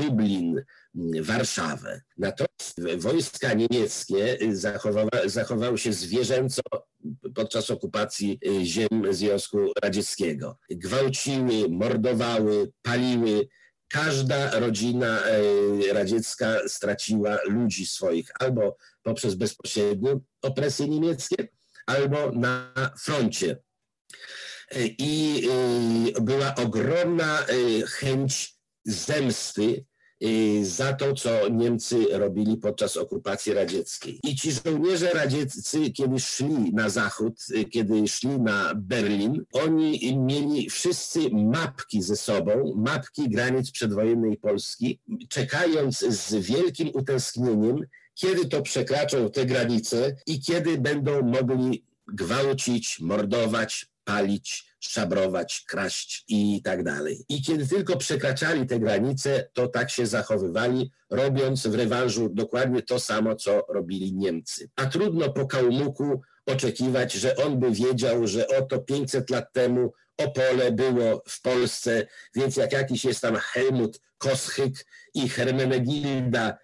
Lublin, 0.00 0.62
Warszawę. 1.20 2.00
Natomiast 2.18 2.80
wojska 2.98 3.54
niemieckie 3.54 4.38
zachowały, 4.52 5.10
zachowały 5.26 5.78
się 5.78 5.92
zwierzęco 5.92 6.62
podczas 7.34 7.70
okupacji 7.70 8.40
ziem 8.62 8.88
Związku 9.10 9.58
Radzieckiego. 9.82 10.58
Gwałciły, 10.70 11.68
mordowały, 11.68 12.72
paliły 12.82 13.48
każda 13.88 14.60
rodzina 14.60 15.22
radziecka 15.92 16.68
straciła 16.68 17.38
ludzi 17.48 17.86
swoich 17.86 18.30
albo 18.40 18.76
poprzez 19.02 19.34
bezpośrednią 19.34 20.20
opresję 20.42 20.88
niemieckie, 20.88 21.48
albo 21.86 22.32
na 22.32 22.72
froncie. 22.98 23.56
I 24.98 25.48
była 26.20 26.54
ogromna 26.54 27.46
chęć 27.86 28.54
zemsty 28.84 29.84
za 30.62 30.92
to, 30.92 31.14
co 31.14 31.48
Niemcy 31.48 32.06
robili 32.10 32.56
podczas 32.56 32.96
okupacji 32.96 33.54
radzieckiej. 33.54 34.20
I 34.22 34.36
ci 34.36 34.52
żołnierze 34.52 35.10
radzieccy, 35.10 35.90
kiedy 35.90 36.20
szli 36.20 36.74
na 36.74 36.88
zachód, 36.88 37.34
kiedy 37.70 38.08
szli 38.08 38.28
na 38.28 38.72
Berlin, 38.74 39.44
oni 39.52 40.16
mieli 40.16 40.70
wszyscy 40.70 41.30
mapki 41.30 42.02
ze 42.02 42.16
sobą, 42.16 42.74
mapki 42.76 43.28
granic 43.28 43.70
przedwojennej 43.70 44.36
Polski, 44.36 45.00
czekając 45.28 45.98
z 45.98 46.34
wielkim 46.34 46.90
utęsknieniem, 46.94 47.76
kiedy 48.14 48.48
to 48.48 48.62
przekraczą 48.62 49.30
te 49.30 49.46
granice 49.46 50.16
i 50.26 50.40
kiedy 50.40 50.78
będą 50.78 51.22
mogli 51.22 51.84
gwałcić, 52.08 53.00
mordować, 53.00 53.86
palić, 54.04 54.74
szabrować, 54.80 55.64
kraść 55.68 56.24
i 56.28 56.62
tak 56.64 56.84
dalej. 56.84 57.24
I 57.28 57.42
kiedy 57.42 57.66
tylko 57.66 57.96
przekraczali 57.96 58.66
te 58.66 58.80
granice, 58.80 59.48
to 59.52 59.68
tak 59.68 59.90
się 59.90 60.06
zachowywali, 60.06 60.90
robiąc 61.10 61.66
w 61.66 61.74
rewanżu 61.74 62.28
dokładnie 62.28 62.82
to 62.82 63.00
samo, 63.00 63.36
co 63.36 63.66
robili 63.68 64.14
Niemcy. 64.14 64.70
A 64.76 64.86
trudno 64.86 65.32
po 65.32 65.46
Kałmuku 65.46 66.22
oczekiwać, 66.46 67.12
że 67.12 67.36
on 67.36 67.60
by 67.60 67.70
wiedział, 67.70 68.26
że 68.26 68.48
oto 68.48 68.78
500 68.78 69.30
lat 69.30 69.52
temu 69.52 69.92
Opole 70.16 70.72
było 70.72 71.22
w 71.28 71.42
Polsce, 71.42 72.06
więc 72.34 72.56
jak 72.56 72.72
jakiś 72.72 73.04
jest 73.04 73.20
tam 73.20 73.36
Helmut 73.36 74.00
Koschyk 74.18 74.86
i 75.14 75.28
Hermenegilda 75.28 76.58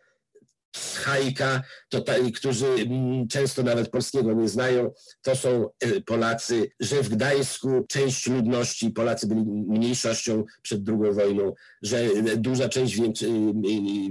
Schajka, 0.77 1.63
to 1.89 2.01
ta, 2.01 2.15
którzy 2.35 2.67
mm, 2.67 3.29
często 3.29 3.63
nawet 3.63 3.91
polskiego 3.91 4.33
nie 4.33 4.49
znają, 4.49 4.93
to 5.23 5.37
są 5.37 5.69
e, 5.81 6.01
Polacy, 6.01 6.71
że 6.81 7.03
w 7.03 7.09
Gdańsku 7.09 7.85
część 7.89 8.27
ludności, 8.27 8.91
Polacy 8.91 9.27
byli 9.27 9.43
mniejszością 9.45 10.45
przed 10.63 10.81
II 10.89 11.15
wojną, 11.15 11.55
że 11.83 12.09
duża 12.37 12.69
część 12.69 13.01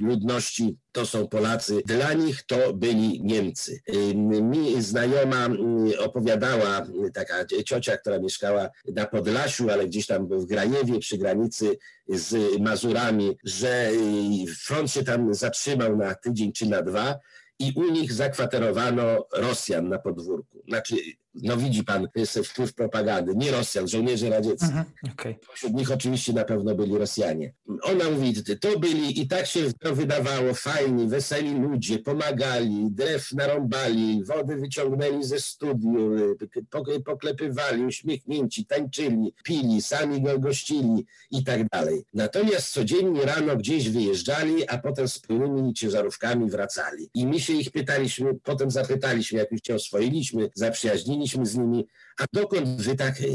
ludności 0.01 0.77
to 0.91 1.05
są 1.05 1.27
Polacy. 1.27 1.81
Dla 1.85 2.13
nich 2.13 2.43
to 2.43 2.73
byli 2.73 3.23
Niemcy. 3.23 3.81
Mi 4.41 4.81
znajoma 4.81 5.47
opowiadała, 5.99 6.87
taka 7.13 7.45
ciocia, 7.65 7.97
która 7.97 8.19
mieszkała 8.19 8.69
na 8.95 9.05
Podlasiu, 9.05 9.69
ale 9.69 9.87
gdzieś 9.87 10.07
tam 10.07 10.27
w 10.27 10.45
Grajewie 10.45 10.99
przy 10.99 11.17
granicy 11.17 11.77
z 12.07 12.59
Mazurami, 12.59 13.37
że 13.43 13.89
front 14.57 14.91
się 14.91 15.03
tam 15.03 15.33
zatrzymał 15.33 15.97
na 15.97 16.15
tydzień 16.15 16.53
czy 16.53 16.65
na 16.65 16.81
dwa 16.81 17.19
i 17.59 17.73
u 17.75 17.91
nich 17.91 18.13
zakwaterowano 18.13 19.27
Rosjan 19.33 19.89
na 19.89 19.99
podwórku. 19.99 20.63
Znaczy 20.67 20.95
no 21.35 21.57
widzi 21.57 21.83
pan, 21.83 22.07
to 22.13 22.19
jest 22.19 22.39
wpływ 22.39 22.73
propagandy, 22.73 23.35
nie 23.35 23.51
Rosjan, 23.51 23.87
żołnierzy 23.87 24.29
radzieckich. 24.29 24.69
Mhm, 24.69 24.85
okay. 25.13 25.35
Wśród 25.55 25.73
nich 25.73 25.91
oczywiście 25.91 26.33
na 26.33 26.43
pewno 26.43 26.75
byli 26.75 26.97
Rosjanie. 26.97 27.53
Ona 27.83 28.09
mówi, 28.09 28.33
to 28.61 28.79
byli 28.79 29.21
i 29.21 29.27
tak 29.27 29.45
się 29.45 29.73
to 29.73 29.95
wydawało, 29.95 30.53
fajni, 30.53 31.07
weseli 31.07 31.59
ludzie, 31.59 31.99
pomagali, 31.99 32.87
drew 32.91 33.31
narąbali, 33.31 34.23
wody 34.23 34.55
wyciągnęli 34.55 35.23
ze 35.23 35.39
studiu, 35.39 36.15
poklepywali, 37.05 37.85
uśmiechnięci, 37.85 38.65
tańczyli, 38.65 39.33
pili, 39.43 39.81
sami 39.81 40.21
go 40.21 40.39
gościli 40.39 41.05
i 41.31 41.43
tak 41.43 41.69
dalej. 41.69 42.03
Natomiast 42.13 42.73
codziennie 42.73 43.21
rano 43.21 43.55
gdzieś 43.55 43.89
wyjeżdżali, 43.89 44.67
a 44.67 44.77
potem 44.77 45.07
z 45.07 45.19
pełnymi 45.19 45.73
ciężarówkami 45.73 46.49
wracali. 46.49 47.09
I 47.13 47.27
my 47.27 47.39
się 47.39 47.53
ich 47.53 47.71
pytaliśmy, 47.71 48.33
potem 48.43 48.71
zapytaliśmy, 48.71 49.39
jak 49.39 49.51
już 49.51 49.61
się 49.63 49.75
oswoiliśmy, 49.75 50.49
zaprzyjaźniliśmy, 50.55 51.18
rozmawialiśmy 51.19 51.45
z 51.45 51.55
nimi, 51.55 51.87
a 52.19 52.25
dokąd 52.33 52.81
wy 52.81 52.95
tak 52.95 53.21
e, 53.21 53.25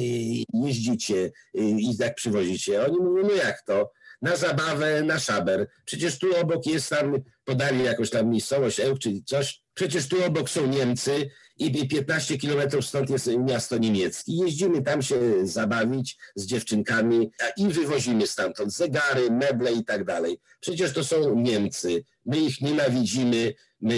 jeździcie 0.54 1.30
e, 1.54 1.60
i 1.60 1.96
tak 1.98 2.14
przywozicie? 2.14 2.86
Oni 2.86 2.96
mówią, 2.98 3.22
no 3.22 3.34
jak 3.34 3.62
to? 3.62 3.90
Na 4.22 4.36
zabawę, 4.36 5.02
na 5.02 5.18
szaber. 5.18 5.68
Przecież 5.84 6.18
tu 6.18 6.36
obok 6.36 6.66
jest 6.66 6.90
tam, 6.90 7.22
podali 7.44 7.84
jakąś 7.84 8.10
tam 8.10 8.28
miejscowość, 8.28 8.80
Ełk 8.80 8.98
czy 8.98 9.22
coś, 9.26 9.62
przecież 9.74 10.08
tu 10.08 10.24
obok 10.24 10.50
są 10.50 10.66
Niemcy 10.66 11.30
i 11.56 11.88
15 11.88 12.38
kilometrów 12.38 12.86
stąd 12.86 13.10
jest 13.10 13.30
miasto 13.38 13.78
niemieckie. 13.78 14.32
Jeździmy 14.32 14.82
tam 14.82 15.02
się 15.02 15.46
zabawić 15.46 16.16
z 16.34 16.46
dziewczynkami 16.46 17.30
i 17.56 17.68
wywozimy 17.68 18.26
stamtąd 18.26 18.72
zegary, 18.72 19.30
meble 19.30 19.72
i 19.72 19.84
tak 19.84 20.04
dalej. 20.04 20.40
Przecież 20.60 20.92
to 20.92 21.04
są 21.04 21.40
Niemcy. 21.40 22.04
My 22.26 22.38
ich 22.38 22.60
nienawidzimy, 22.60 23.54
my 23.80 23.94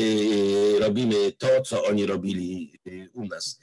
e, 0.77 0.81
robimy 0.81 1.33
to, 1.33 1.63
co 1.63 1.85
oni 1.85 2.07
robili 2.07 2.81
u 3.15 3.25
nas 3.25 3.61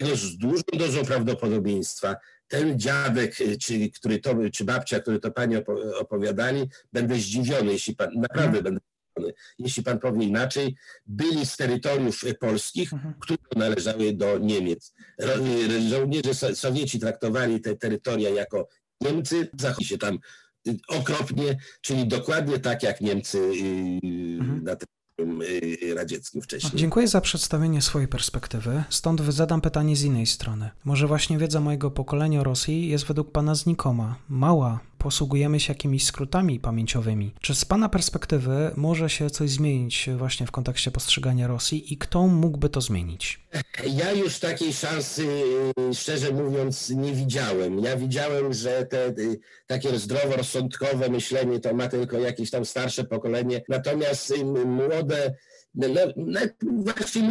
z 0.00 0.36
dużą 0.36 0.62
dozą 0.78 1.04
prawdopodobieństwa 1.04 2.16
ten 2.48 2.78
dziadek, 2.78 3.40
y, 3.40 3.58
czy, 3.58 3.90
który 3.90 4.18
to, 4.18 4.36
czy 4.52 4.64
babcia, 4.64 5.00
który 5.00 5.20
to 5.20 5.30
pani 5.30 5.56
opowiadali, 5.98 6.68
będę 6.92 7.14
zdziwiony, 7.14 7.72
jeśli 7.72 7.96
pan, 7.96 8.08
naprawdę 8.14 8.58
mhm. 8.58 8.64
będę 8.64 8.80
zdziwiony, 8.80 9.34
jeśli 9.58 9.82
pan 9.82 9.98
powie 9.98 10.24
inaczej, 10.24 10.76
byli 11.06 11.46
z 11.46 11.56
terytoriów 11.56 12.24
polskich, 12.40 12.92
mhm. 12.92 13.14
które 13.20 13.38
należały 13.56 14.12
do 14.12 14.38
Niemiec. 14.38 14.94
Y, 15.22 15.88
żołnierze 15.88 16.34
Sowieci 16.34 17.00
traktowali 17.00 17.60
te 17.60 17.76
terytoria 17.76 18.30
jako 18.30 18.68
Niemcy, 19.00 19.48
zachowali 19.58 19.84
się 19.84 19.98
tam 19.98 20.18
y, 20.68 20.76
okropnie, 20.88 21.58
czyli 21.80 22.08
dokładnie 22.08 22.58
tak 22.58 22.82
jak 22.82 23.00
Niemcy 23.00 23.38
mhm. 23.38 24.64
na 24.64 24.76
Y, 24.76 24.99
radzieckim 25.94 26.42
wcześniej. 26.42 26.72
Dziękuję 26.74 27.08
za 27.08 27.20
przedstawienie 27.20 27.82
swojej 27.82 28.08
perspektywy. 28.08 28.84
Stąd 28.90 29.20
zadam 29.20 29.60
pytanie 29.60 29.96
z 29.96 30.02
innej 30.02 30.26
strony. 30.26 30.70
Może 30.84 31.06
właśnie 31.06 31.38
wiedza 31.38 31.60
mojego 31.60 31.90
pokolenia 31.90 32.40
o 32.40 32.44
Rosji 32.44 32.88
jest 32.88 33.04
według 33.04 33.32
Pana 33.32 33.54
znikoma, 33.54 34.16
mała, 34.28 34.80
posługujemy 35.00 35.60
się 35.60 35.72
jakimiś 35.72 36.04
skrótami 36.04 36.60
pamięciowymi. 36.60 37.34
Czy 37.40 37.54
z 37.54 37.64
Pana 37.64 37.88
perspektywy 37.88 38.70
może 38.76 39.10
się 39.10 39.30
coś 39.30 39.50
zmienić 39.50 40.10
właśnie 40.16 40.46
w 40.46 40.50
kontekście 40.50 40.90
postrzegania 40.90 41.46
Rosji 41.46 41.92
i 41.92 41.98
kto 41.98 42.26
mógłby 42.26 42.68
to 42.68 42.80
zmienić? 42.80 43.40
Ja 43.86 44.12
już 44.12 44.38
takiej 44.38 44.72
szansy, 44.72 45.26
szczerze 45.94 46.32
mówiąc, 46.32 46.90
nie 46.90 47.12
widziałem. 47.12 47.78
Ja 47.78 47.96
widziałem, 47.96 48.52
że 48.52 48.86
te 48.86 49.06
y, 49.06 49.40
takie 49.66 49.98
zdroworozsądkowe 49.98 51.08
myślenie 51.08 51.60
to 51.60 51.74
ma 51.74 51.88
tylko 51.88 52.18
jakieś 52.18 52.50
tam 52.50 52.64
starsze 52.64 53.04
pokolenie, 53.04 53.62
natomiast 53.68 54.30
y, 54.30 54.44
młode 54.44 55.34
właśnie 56.64 57.22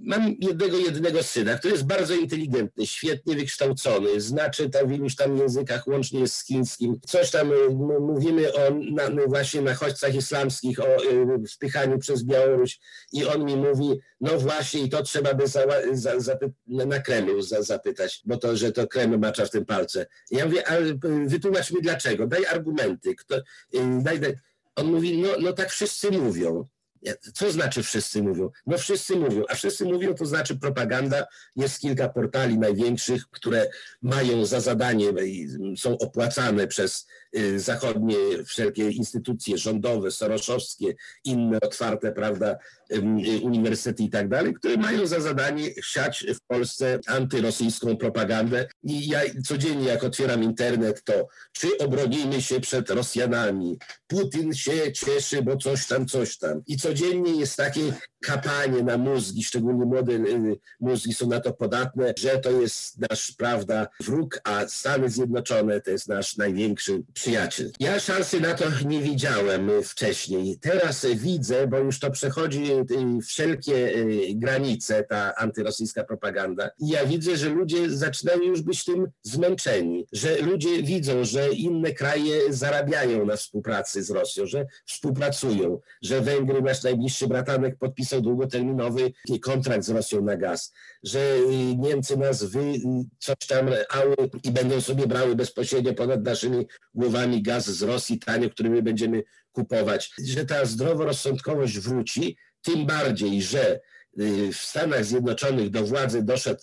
mam 0.00 0.34
jednego, 0.38 0.76
jednego 0.76 1.22
syna, 1.22 1.58
który 1.58 1.72
jest 1.72 1.86
bardzo 1.86 2.14
inteligentny, 2.14 2.86
świetnie 2.86 3.36
wykształcony, 3.36 4.20
znaczy 4.20 4.70
tam 4.70 4.88
w 4.88 4.92
iluś 4.92 5.16
tam 5.16 5.36
językach, 5.36 5.86
łącznie 5.86 6.28
z 6.28 6.44
chińskim. 6.44 7.00
Coś 7.06 7.30
tam 7.30 7.52
y, 7.52 7.54
mówimy 8.00 8.52
o 8.52 8.60
na, 8.92 9.08
no 9.08 9.22
właśnie 9.26 9.62
nachodźcach 9.62 10.14
islamskich, 10.14 10.80
o 10.80 11.04
y, 11.04 11.48
wpychaniu 11.54 11.98
przez 11.98 12.24
Białoruś 12.24 12.80
i 13.12 13.24
on 13.24 13.44
mi 13.44 13.56
mówi, 13.56 14.00
no 14.20 14.38
właśnie 14.38 14.80
i 14.80 14.88
to 14.88 15.02
trzeba 15.02 15.34
by 15.34 15.46
za, 15.46 15.64
za, 15.92 16.20
za, 16.20 16.38
na 16.66 16.98
Kremlu 16.98 17.42
za, 17.42 17.62
zapytać, 17.62 18.22
bo 18.24 18.36
to, 18.36 18.56
że 18.56 18.72
to 18.72 18.88
Kreml 18.88 19.18
macza 19.18 19.46
w 19.46 19.50
tym 19.50 19.64
palce. 19.64 20.06
Ja 20.30 20.46
mówię, 20.46 20.68
ale 20.68 20.86
y, 20.86 20.98
wytłumacz 21.26 21.70
mi 21.70 21.82
dlaczego, 21.82 22.26
daj 22.26 22.46
argumenty. 22.46 23.14
Kto, 23.14 23.34
daj, 24.00 24.20
daj. 24.20 24.34
On 24.76 24.86
mówi, 24.86 25.18
no, 25.18 25.28
no 25.40 25.52
tak 25.52 25.70
wszyscy 25.70 26.10
mówią 26.10 26.68
Co 27.34 27.52
znaczy 27.52 27.82
wszyscy 27.82 28.22
mówią? 28.22 28.50
No 28.66 28.78
wszyscy 28.78 29.16
mówią, 29.16 29.42
a 29.48 29.54
wszyscy 29.54 29.84
mówią 29.84 30.14
to 30.14 30.26
znaczy 30.26 30.56
propaganda. 30.56 31.26
Jest 31.56 31.80
kilka 31.80 32.08
portali 32.08 32.58
największych, 32.58 33.30
które 33.30 33.70
mają 34.02 34.46
za 34.46 34.60
zadanie 34.60 35.06
i 35.24 35.48
są 35.76 35.98
opłacane 35.98 36.66
przez 36.66 37.06
zachodnie 37.56 38.16
wszelkie 38.46 38.90
instytucje 38.90 39.58
rządowe, 39.58 40.10
soroszowskie, 40.10 40.94
inne 41.24 41.60
otwarte, 41.60 42.12
prawda, 42.12 42.56
uniwersytety 43.42 44.02
i 44.02 44.10
tak 44.10 44.28
dalej, 44.28 44.54
które 44.54 44.76
mają 44.76 45.06
za 45.06 45.20
zadanie 45.20 45.70
siać 45.82 46.26
w 46.34 46.40
Polsce 46.46 46.98
antyrosyjską 47.06 47.96
propagandę. 47.96 48.68
I 48.82 49.08
ja 49.08 49.20
codziennie, 49.44 49.86
jak 49.86 50.04
otwieram 50.04 50.42
internet, 50.42 51.04
to 51.04 51.28
czy 51.52 51.78
obronimy 51.78 52.42
się 52.42 52.60
przed 52.60 52.90
Rosjanami, 52.90 53.78
Putin 54.06 54.54
się 54.54 54.92
cieszy, 54.92 55.42
bo 55.42 55.56
coś 55.56 55.86
tam, 55.86 56.06
coś 56.06 56.38
tam. 56.38 56.62
I 56.66 56.76
codziennie 56.76 57.40
jest 57.40 57.56
takie 57.56 57.92
kapanie 58.22 58.82
na 58.82 58.98
mózgi, 58.98 59.44
szczególnie 59.44 59.84
młode 59.84 60.12
y, 60.12 60.58
mózgi 60.80 61.14
są 61.14 61.28
na 61.28 61.40
to 61.40 61.52
podatne, 61.52 62.14
że 62.18 62.38
to 62.38 62.50
jest 62.50 62.98
nasz, 63.10 63.32
prawda, 63.32 63.86
wróg, 64.00 64.40
a 64.44 64.68
Stany 64.68 65.10
Zjednoczone 65.10 65.80
to 65.80 65.90
jest 65.90 66.08
nasz 66.08 66.36
największy 66.36 67.02
przyjaciel. 67.14 67.72
Ja 67.80 68.00
szansy 68.00 68.40
na 68.40 68.54
to 68.54 68.64
nie 68.86 69.00
widziałem 69.00 69.70
wcześniej. 69.84 70.58
Teraz 70.58 71.06
widzę, 71.14 71.66
bo 71.66 71.78
już 71.78 71.98
to 71.98 72.10
przechodzi 72.10 72.72
y, 72.72 73.22
wszelkie 73.26 73.96
y, 73.96 74.34
granice, 74.34 75.04
ta 75.04 75.34
antyrosyjska 75.34 76.04
propaganda. 76.04 76.70
I 76.78 76.88
ja 76.88 77.06
widzę, 77.06 77.36
że 77.36 77.48
ludzie 77.48 77.90
zaczynają 77.90 78.42
już 78.42 78.62
być 78.62 78.84
tym 78.84 79.06
zmęczeni, 79.22 80.06
że 80.12 80.38
ludzie 80.38 80.82
widzą, 80.82 81.24
że 81.24 81.48
inne 81.48 81.92
kraje 81.92 82.52
zarabiają 82.52 83.26
na 83.26 83.36
współpracy 83.36 84.02
z 84.02 84.10
Rosją, 84.10 84.46
że 84.46 84.66
współpracują, 84.86 85.80
że 86.02 86.20
Węgry, 86.20 86.62
nasz 86.62 86.82
najbliższy 86.82 87.26
bratanek, 87.28 87.78
podpisał 87.78 88.11
długoterminowy 88.20 89.12
kontrakt 89.42 89.84
z 89.84 89.90
Rosją 89.90 90.22
na 90.22 90.36
gaz, 90.36 90.72
że 91.02 91.38
Niemcy 91.78 92.16
nas 92.16 92.44
wy 92.44 92.72
coś 93.18 93.36
tam 93.48 93.66
ały 93.88 94.14
i 94.44 94.50
będą 94.50 94.80
sobie 94.80 95.06
brały 95.06 95.36
bezpośrednio 95.36 95.94
ponad 95.94 96.24
naszymi 96.24 96.66
głowami 96.94 97.42
gaz 97.42 97.70
z 97.70 97.82
Rosji 97.82 98.18
tanio, 98.18 98.50
który 98.50 98.70
my 98.70 98.82
będziemy 98.82 99.22
kupować, 99.52 100.12
że 100.24 100.46
ta 100.46 100.64
zdroworozsądkowość 100.64 101.78
wróci, 101.78 102.36
tym 102.62 102.86
bardziej, 102.86 103.42
że 103.42 103.80
y, 104.20 104.52
w 104.52 104.56
Stanach 104.56 105.04
Zjednoczonych 105.04 105.70
do 105.70 105.84
władzy 105.84 106.22
doszedł 106.22 106.60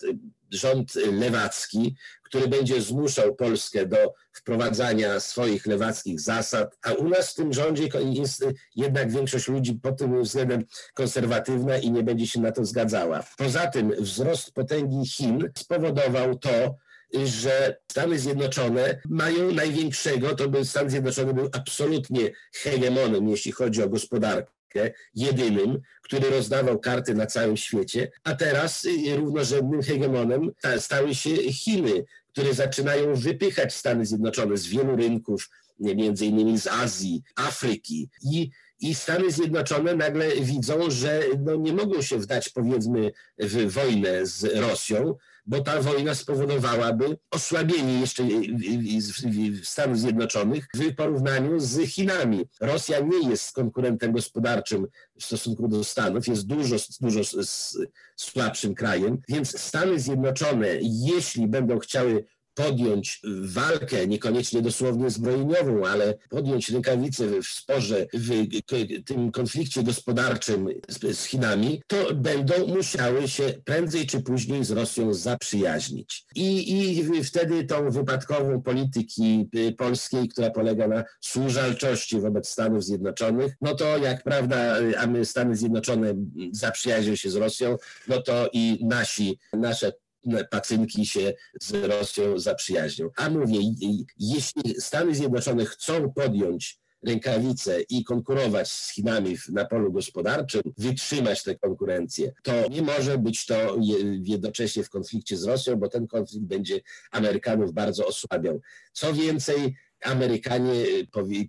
rząd 0.50 0.94
lewacki, 0.94 1.96
który 2.22 2.48
będzie 2.48 2.82
zmuszał 2.82 3.34
Polskę 3.34 3.86
do 3.86 4.14
wprowadzania 4.32 5.20
swoich 5.20 5.66
lewackich 5.66 6.20
zasad, 6.20 6.78
a 6.82 6.92
u 6.92 7.08
nas 7.08 7.30
w 7.30 7.34
tym 7.34 7.52
rządzie 7.52 7.88
jest 8.02 8.44
jednak 8.76 9.12
większość 9.12 9.48
ludzi 9.48 9.74
pod 9.74 9.98
tym 9.98 10.22
względem 10.22 10.64
konserwatywna 10.94 11.78
i 11.78 11.90
nie 11.90 12.02
będzie 12.02 12.26
się 12.26 12.40
na 12.40 12.52
to 12.52 12.64
zgadzała. 12.64 13.24
Poza 13.36 13.66
tym 13.66 13.92
wzrost 13.98 14.52
potęgi 14.52 15.06
Chin 15.06 15.50
spowodował 15.58 16.38
to, 16.38 16.76
że 17.24 17.76
Stany 17.90 18.18
Zjednoczone 18.18 19.00
mają 19.08 19.52
największego, 19.52 20.34
to 20.34 20.48
by 20.48 20.64
Stan 20.64 20.90
Zjednoczony 20.90 21.34
był 21.34 21.48
absolutnie 21.52 22.30
hegemonem, 22.54 23.28
jeśli 23.28 23.52
chodzi 23.52 23.82
o 23.82 23.88
gospodarkę 23.88 24.59
jedynym, 25.14 25.80
który 26.02 26.30
rozdawał 26.30 26.78
karty 26.78 27.14
na 27.14 27.26
całym 27.26 27.56
świecie, 27.56 28.10
a 28.24 28.34
teraz 28.34 28.84
y, 28.84 29.16
równorzędnym 29.16 29.82
hegemonem 29.82 30.50
stały 30.78 31.14
się 31.14 31.30
Chiny, 31.52 32.04
które 32.32 32.54
zaczynają 32.54 33.14
wypychać 33.14 33.74
Stany 33.74 34.06
Zjednoczone 34.06 34.56
z 34.56 34.66
wielu 34.66 34.96
rynków, 34.96 35.50
między 35.80 36.26
innymi 36.26 36.58
z 36.58 36.66
Azji, 36.66 37.22
Afryki. 37.36 38.08
I 38.22 38.50
i 38.80 38.94
Stany 38.94 39.30
Zjednoczone 39.30 39.94
nagle 39.94 40.36
widzą, 40.40 40.90
że 40.90 41.22
no 41.38 41.56
nie 41.56 41.72
mogą 41.72 42.02
się 42.02 42.18
wdać 42.18 42.48
powiedzmy 42.48 43.12
w 43.38 43.72
wojnę 43.72 44.26
z 44.26 44.44
Rosją, 44.44 45.16
bo 45.50 45.60
ta 45.60 45.82
wojna 45.82 46.14
spowodowałaby 46.14 47.16
osłabienie 47.30 48.00
jeszcze 48.00 48.22
Stanów 49.62 49.98
Zjednoczonych 49.98 50.68
w 50.74 50.94
porównaniu 50.94 51.60
z 51.60 51.80
Chinami. 51.80 52.44
Rosja 52.60 53.00
nie 53.00 53.30
jest 53.30 53.52
konkurentem 53.52 54.12
gospodarczym 54.12 54.86
w 55.20 55.24
stosunku 55.24 55.68
do 55.68 55.84
Stanów, 55.84 56.26
jest 56.26 56.46
dużo, 56.46 56.76
dużo 57.00 57.20
słabszym 58.16 58.74
krajem, 58.74 59.18
więc 59.28 59.60
Stany 59.60 60.00
Zjednoczone, 60.00 60.68
jeśli 60.82 61.48
będą 61.48 61.78
chciały 61.78 62.24
podjąć 62.64 63.20
walkę, 63.42 64.06
niekoniecznie 64.06 64.62
dosłownie 64.62 65.10
zbrojeniową, 65.10 65.86
ale 65.86 66.14
podjąć 66.28 66.70
rękawice 66.70 67.42
w 67.42 67.46
sporze, 67.46 68.06
w 68.14 68.30
tym 69.04 69.32
konflikcie 69.32 69.82
gospodarczym 69.82 70.68
z, 70.88 71.18
z 71.18 71.24
Chinami, 71.24 71.82
to 71.86 72.14
będą 72.14 72.66
musiały 72.66 73.28
się 73.28 73.54
prędzej 73.64 74.06
czy 74.06 74.20
później 74.20 74.64
z 74.64 74.70
Rosją 74.70 75.14
zaprzyjaźnić. 75.14 76.24
I, 76.34 76.78
I 77.18 77.24
wtedy 77.24 77.64
tą 77.64 77.90
wypadkową 77.90 78.62
polityki 78.62 79.48
y, 79.56 79.72
polskiej, 79.72 80.28
która 80.28 80.50
polega 80.50 80.88
na 80.88 81.04
służalczości 81.20 82.20
wobec 82.20 82.48
Stanów 82.48 82.84
Zjednoczonych, 82.84 83.52
no 83.60 83.74
to 83.74 83.98
jak 83.98 84.22
prawda, 84.22 84.76
a 84.98 85.06
my 85.06 85.24
Stany 85.24 85.56
Zjednoczone 85.56 86.14
zaprzyjaźnią 86.52 87.16
się 87.16 87.30
z 87.30 87.36
Rosją, 87.36 87.76
no 88.08 88.22
to 88.22 88.50
i 88.52 88.78
nasi, 88.82 89.38
nasze 89.52 89.92
pacynki 90.50 91.06
się 91.06 91.32
z 91.60 91.72
Rosją 91.72 92.38
zaprzyjaźnią. 92.38 93.10
A 93.16 93.30
mówię, 93.30 93.58
jeśli 94.18 94.80
Stany 94.80 95.14
Zjednoczone 95.14 95.64
chcą 95.66 96.12
podjąć 96.12 96.80
rękawice 97.02 97.80
i 97.80 98.04
konkurować 98.04 98.72
z 98.72 98.92
Chinami 98.92 99.36
na 99.48 99.64
polu 99.64 99.92
gospodarczym, 99.92 100.62
wytrzymać 100.78 101.42
tę 101.42 101.54
konkurencję, 101.54 102.32
to 102.42 102.52
nie 102.68 102.82
może 102.82 103.18
być 103.18 103.46
to 103.46 103.76
jednocześnie 104.22 104.84
w 104.84 104.90
konflikcie 104.90 105.36
z 105.36 105.44
Rosją, 105.44 105.76
bo 105.76 105.88
ten 105.88 106.06
konflikt 106.06 106.46
będzie 106.46 106.80
Amerykanów 107.10 107.72
bardzo 107.72 108.06
osłabiał. 108.06 108.60
Co 108.92 109.12
więcej, 109.12 109.74
Amerykanie 110.04 110.84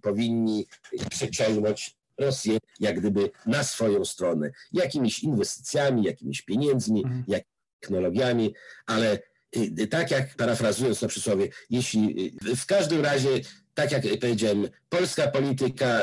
powinni 0.01 0.67
przyciągnąć 1.09 1.95
Rosję 2.17 2.57
jak 2.79 2.99
gdyby 2.99 3.29
na 3.45 3.63
swoją 3.63 4.05
stronę. 4.05 4.51
Jakimiś 4.71 5.23
inwestycjami, 5.23 6.03
jakimiś 6.03 6.41
pieniędzmi, 6.41 7.03
mhm. 7.03 7.23
jak 7.27 7.43
technologiami, 7.81 8.53
ale 8.85 9.19
y, 9.57 9.87
tak 9.87 10.11
jak 10.11 10.35
parafrazując 10.35 10.99
to 10.99 11.07
przysłowie, 11.07 11.49
jeśli 11.69 12.31
y, 12.47 12.55
w 12.55 12.65
każdym 12.65 13.01
razie, 13.01 13.29
tak 13.73 13.91
jak 13.91 14.03
powiedziałem, 14.19 14.67
polska 14.89 15.27
polityka 15.27 16.01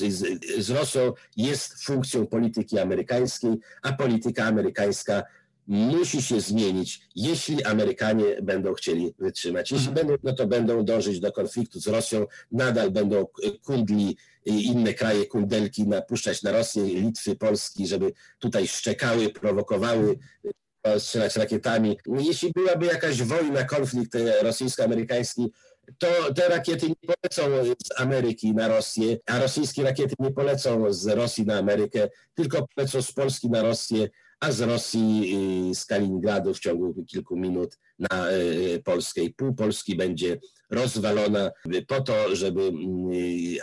y, 0.00 0.10
z, 0.58 0.70
Rosją 0.70 1.12
jest 1.36 1.84
funkcją 1.84 2.26
polityki 2.26 2.78
amerykańskiej, 2.78 3.50
a 3.82 3.92
polityka 3.92 4.44
amerykańska 4.44 5.22
musi 5.66 6.22
się 6.22 6.40
zmienić, 6.40 7.00
jeśli 7.16 7.64
Amerykanie 7.64 8.24
będą 8.42 8.74
chcieli 8.74 9.14
wytrzymać. 9.18 9.72
Jeśli 9.72 9.88
mhm. 9.88 10.06
będą, 10.06 10.22
no 10.22 10.32
to 10.32 10.46
będą 10.46 10.84
dążyć 10.84 11.20
do 11.20 11.32
konfliktu 11.32 11.80
z 11.80 11.86
Rosją, 11.86 12.26
nadal 12.52 12.90
będą 12.90 13.26
kundli 13.62 14.16
i 14.46 14.66
inne 14.66 14.94
kraje 14.94 15.26
kundelki 15.26 15.88
napuszczać 15.88 16.42
na 16.42 16.52
Rosję, 16.52 16.84
Litwy, 16.84 17.36
Polski, 17.36 17.86
żeby 17.86 18.12
tutaj 18.38 18.68
szczekały, 18.68 19.28
prowokowały 19.28 20.18
strzelać 20.98 21.36
rakietami. 21.36 21.98
Jeśli 22.18 22.52
byłaby 22.52 22.86
jakaś 22.86 23.22
wojna, 23.22 23.64
konflikt 23.64 24.14
e, 24.14 24.42
rosyjsko-amerykański, 24.42 25.50
to 25.98 26.34
te 26.34 26.48
rakiety 26.48 26.88
nie 26.88 27.14
polecą 27.14 27.74
z 27.84 28.00
Ameryki 28.00 28.54
na 28.54 28.68
Rosję, 28.68 29.16
a 29.26 29.38
rosyjskie 29.38 29.82
rakiety 29.82 30.14
nie 30.18 30.30
polecą 30.30 30.92
z 30.92 31.06
Rosji 31.06 31.46
na 31.46 31.58
Amerykę, 31.58 32.08
tylko 32.34 32.66
polecą 32.74 33.02
z 33.02 33.12
Polski 33.12 33.50
na 33.50 33.62
Rosję, 33.62 34.08
a 34.40 34.52
z 34.52 34.60
Rosji, 34.60 35.72
z 35.74 35.84
Kaliningradu 35.84 36.54
w 36.54 36.60
ciągu 36.60 37.04
kilku 37.04 37.36
minut 37.36 37.78
na 38.00 38.28
e, 38.28 38.38
Polskę. 38.84 39.20
I 39.20 39.34
pół 39.34 39.54
Polski 39.54 39.96
będzie 39.96 40.38
rozwalona 40.70 41.50
po 41.86 42.00
to, 42.00 42.36
żeby 42.36 42.62
mm, 42.62 43.10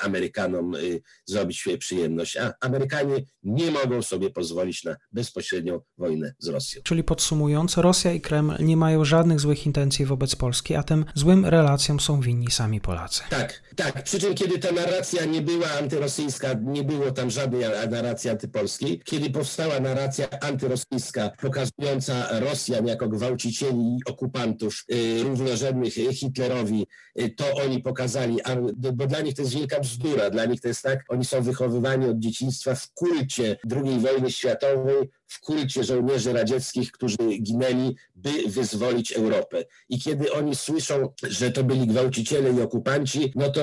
Amerykanom 0.02 0.76
y, 0.76 1.02
zrobić 1.26 1.66
przyjemność. 1.80 2.38
A 2.38 2.54
Amerykanie 2.62 3.16
nie 3.44 3.72
mogą 3.72 4.02
sobie 4.02 4.30
pozwolić 4.30 4.84
na 4.84 4.96
bezpośrednią 5.12 5.82
wojnę 5.98 6.34
z 6.40 6.48
Rosją. 6.48 6.82
Czyli 6.84 7.04
podsumując, 7.04 7.78
Rosja 7.78 8.14
i 8.14 8.22
Kreml 8.22 8.56
nie 8.60 8.78
mają 8.78 9.06
żadnych 9.06 9.40
złych 9.40 9.66
intencji 9.66 10.06
wobec 10.06 10.36
Polski, 10.36 10.76
a 10.76 10.84
tym 10.84 11.06
złym 11.16 11.46
relacjom 11.46 12.00
są 12.00 12.22
winni 12.22 12.52
sami 12.52 12.82
Polacy. 12.82 13.24
Tak, 13.30 13.64
tak. 13.76 14.04
Przy 14.04 14.20
czym 14.20 14.36
kiedy 14.36 14.60
ta 14.60 14.72
narracja 14.72 15.26
nie 15.26 15.42
była 15.42 15.68
antyrosyjska, 15.72 16.54
nie 16.54 16.84
było 16.84 17.12
tam 17.12 17.30
żadnej 17.30 17.62
narracji 17.90 18.30
antypolskiej, 18.30 19.02
kiedy 19.06 19.30
powstała 19.30 19.80
narracja 19.80 20.28
antyrosyjska 20.42 21.32
pokazująca 21.42 22.40
Rosjan 22.40 22.88
jako 22.88 23.10
gwałcicieli 23.10 23.98
i 23.98 24.00
okupantów 24.06 24.27
y, 24.92 25.24
równorzędnych 25.24 25.94
Hitlerowi, 25.94 26.88
Y, 27.20 27.30
to 27.30 27.46
oni 27.54 27.82
pokazali, 27.82 28.38
bo 28.94 29.08
dla 29.08 29.22
nich 29.22 29.36
to 29.36 29.42
jest 29.42 29.54
wielka 29.54 29.80
bzdura, 29.80 30.30
dla 30.30 30.46
nich 30.46 30.62
to 30.62 30.68
jest 30.68 30.82
tak, 30.82 31.06
oni 31.10 31.26
są 31.26 31.42
wychowywani 31.42 32.06
od 32.06 32.20
dzieciństwa 32.20 32.76
w 32.76 32.94
kulcie 32.94 33.58
II 33.72 34.00
wojny 34.00 34.32
światowej, 34.32 35.10
w 35.28 35.40
kulcie 35.40 35.84
żołnierzy 35.84 36.34
radzieckich, 36.34 36.92
którzy 36.92 37.18
ginęli, 37.42 37.96
by 38.16 38.30
wyzwolić 38.48 39.12
Europę. 39.12 39.64
I 39.90 40.00
kiedy 40.00 40.34
oni 40.34 40.56
słyszą, 40.56 41.14
że 41.24 41.52
to 41.52 41.64
byli 41.64 41.88
gwałciciele 41.88 42.52
i 42.52 42.62
okupanci, 42.62 43.34
no 43.36 43.50
to 43.50 43.62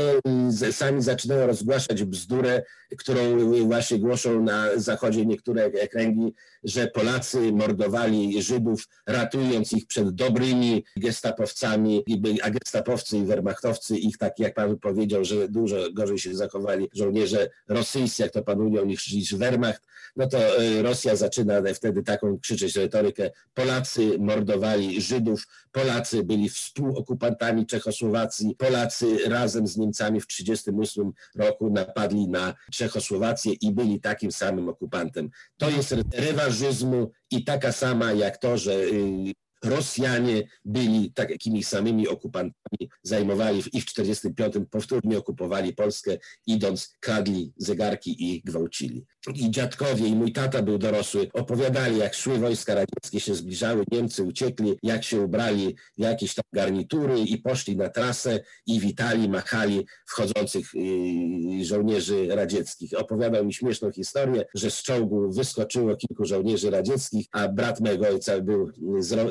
sami 0.72 1.02
zaczynają 1.02 1.46
rozgłaszać 1.46 2.04
bzdurę, 2.04 2.62
którą 2.98 3.20
właśnie 3.64 3.98
głoszą 3.98 4.42
na 4.42 4.66
zachodzie 4.76 5.26
niektóre 5.26 5.70
kręgi, 5.70 6.34
że 6.64 6.86
Polacy 6.86 7.52
mordowali 7.52 8.42
Żydów, 8.42 8.88
ratując 9.06 9.72
ich 9.72 9.86
przed 9.86 10.10
dobrymi 10.10 10.84
gestapowcami, 10.96 12.04
a 12.42 12.50
gestapowcy 12.50 13.18
i 13.18 13.24
wehrmachtowcy 13.24 13.96
ich, 13.96 14.18
tak 14.18 14.38
jak 14.38 14.54
pan 14.54 14.78
powiedział, 14.78 15.24
że 15.24 15.48
dużo 15.48 15.76
gorzej 15.92 16.18
się 16.18 16.34
zachowali 16.34 16.88
żołnierze 16.94 17.50
rosyjscy, 17.68 18.22
jak 18.22 18.32
to 18.32 18.42
panują 18.42 18.84
niż, 18.84 19.12
niż 19.12 19.34
Wehrmacht, 19.34 19.82
no 20.16 20.28
to 20.28 20.38
e, 20.38 20.82
Rosja 20.82 21.16
zaczyna 21.16 21.53
wtedy 21.74 22.02
taką 22.02 22.38
krzyczeć 22.38 22.76
retorykę. 22.76 23.30
Polacy 23.54 24.18
mordowali 24.18 25.00
Żydów, 25.00 25.46
Polacy 25.72 26.24
byli 26.24 26.48
współokupantami 26.48 27.66
Czechosłowacji, 27.66 28.56
Polacy 28.58 29.18
razem 29.28 29.66
z 29.66 29.76
Niemcami 29.76 30.20
w 30.20 30.26
1938 30.26 31.12
roku 31.36 31.70
napadli 31.70 32.28
na 32.28 32.54
Czechosłowację 32.72 33.52
i 33.52 33.72
byli 33.72 34.00
takim 34.00 34.32
samym 34.32 34.68
okupantem. 34.68 35.30
To 35.56 35.70
jest 35.70 35.94
rewanżyzmu 36.12 37.10
i 37.30 37.44
taka 37.44 37.72
sama 37.72 38.12
jak 38.12 38.36
to, 38.38 38.58
że 38.58 38.72
y, 38.74 39.34
Rosjanie 39.64 40.48
byli 40.64 41.12
takimi 41.12 41.64
samymi 41.64 42.08
okupantami, 42.08 42.90
zajmowali 43.02 43.58
i 43.58 43.80
w 43.80 43.86
1945 43.86 44.66
powtórnie 44.70 45.18
okupowali 45.18 45.74
Polskę, 45.74 46.18
idąc, 46.46 46.96
kradli 47.00 47.52
zegarki 47.56 48.32
i 48.32 48.42
gwałcili. 48.42 49.04
I 49.34 49.50
dziadkowie, 49.50 50.06
i 50.06 50.14
mój 50.14 50.32
tata 50.32 50.62
był 50.62 50.78
dorosły, 50.78 51.28
opowiadali, 51.32 51.98
jak 51.98 52.14
szły 52.14 52.38
wojska 52.38 52.74
radzieckie, 52.74 53.20
się 53.20 53.34
zbliżały, 53.34 53.84
Niemcy 53.92 54.22
uciekli, 54.22 54.78
jak 54.82 55.04
się 55.04 55.20
ubrali 55.20 55.76
w 55.98 56.00
jakieś 56.00 56.34
tam 56.34 56.44
garnitury 56.52 57.20
i 57.20 57.38
poszli 57.38 57.76
na 57.76 57.88
trasę 57.88 58.40
i 58.66 58.80
witali, 58.80 59.28
machali 59.28 59.86
wchodzących 60.06 60.74
y, 60.74 61.64
żołnierzy 61.64 62.26
radzieckich. 62.30 62.90
Opowiadał 62.98 63.44
mi 63.44 63.54
śmieszną 63.54 63.92
historię, 63.92 64.44
że 64.54 64.70
z 64.70 64.82
czołgu 64.82 65.32
wyskoczyło 65.32 65.96
kilku 65.96 66.24
żołnierzy 66.24 66.70
radzieckich, 66.70 67.26
a 67.32 67.48
brat 67.48 67.80
mego 67.80 68.08
ojca 68.08 68.40
był 68.40 68.70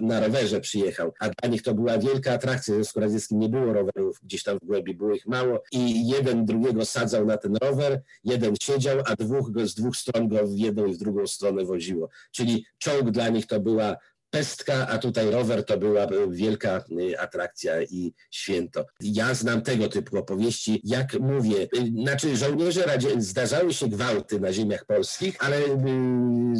na 0.01 0.19
rowerze 0.19 0.61
przyjechał, 0.61 1.13
a 1.19 1.29
dla 1.29 1.49
nich 1.49 1.61
to 1.61 1.73
była 1.73 1.97
wielka 1.97 2.33
atrakcja. 2.33 2.73
W 2.73 2.75
Związku 2.75 2.99
Radzieckim 2.99 3.39
nie 3.39 3.49
było 3.49 3.73
rowerów 3.73 4.19
gdzieś 4.23 4.43
tam 4.43 4.57
w 4.63 4.65
głębi, 4.65 4.93
było 4.93 5.13
ich 5.13 5.27
mało 5.27 5.63
i 5.71 6.07
jeden 6.07 6.45
drugiego 6.45 6.85
sadzał 6.85 7.25
na 7.25 7.37
ten 7.37 7.55
rower, 7.55 8.01
jeden 8.23 8.55
siedział, 8.61 8.99
a 9.05 9.15
dwóch 9.15 9.51
go 9.51 9.67
z 9.67 9.73
stron 9.91 10.27
go 10.27 10.47
w 10.47 10.57
jedną 10.57 10.85
i 10.85 10.93
w 10.93 10.97
drugą 10.97 11.27
stronę 11.27 11.65
woziło. 11.65 12.09
Czyli 12.31 12.65
czołg 12.77 13.11
dla 13.11 13.29
nich 13.29 13.47
to 13.47 13.59
była 13.59 13.97
pestka, 14.33 14.87
a 14.87 14.97
tutaj 14.97 15.31
rower 15.31 15.65
to 15.65 15.77
była 15.77 16.07
wielka 16.29 16.83
y, 16.91 17.19
atrakcja 17.19 17.81
i 17.81 18.13
święto. 18.31 18.85
Ja 19.01 19.33
znam 19.33 19.61
tego 19.61 19.87
typu 19.87 20.17
opowieści. 20.17 20.81
Jak 20.83 21.19
mówię, 21.19 21.67
y, 21.77 22.01
znaczy 22.01 22.37
żołnierze 22.37 22.81
radzie, 22.83 23.21
zdarzały 23.21 23.73
się 23.73 23.87
gwałty 23.87 24.39
na 24.39 24.53
ziemiach 24.53 24.85
polskich, 24.85 25.35
ale 25.39 25.57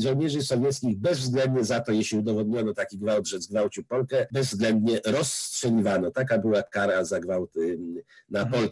żołnierzy 0.02 0.42
sowieckich 0.42 0.98
bezwzględnie 1.00 1.64
za 1.64 1.80
to, 1.80 1.92
jeśli 1.92 2.18
udowodniono 2.18 2.74
taki 2.74 2.98
gwałt, 2.98 3.28
że 3.28 3.42
zgwałcił 3.42 3.84
Polkę, 3.84 4.28
bezwzględnie 4.32 5.00
rozstrzeliwano. 5.06 6.12
Taka 6.12 6.38
była 6.38 6.64
kara 6.64 7.06
za 7.06 7.20
gwałt 7.20 7.54
na 8.30 8.42
mhm. 8.42 8.70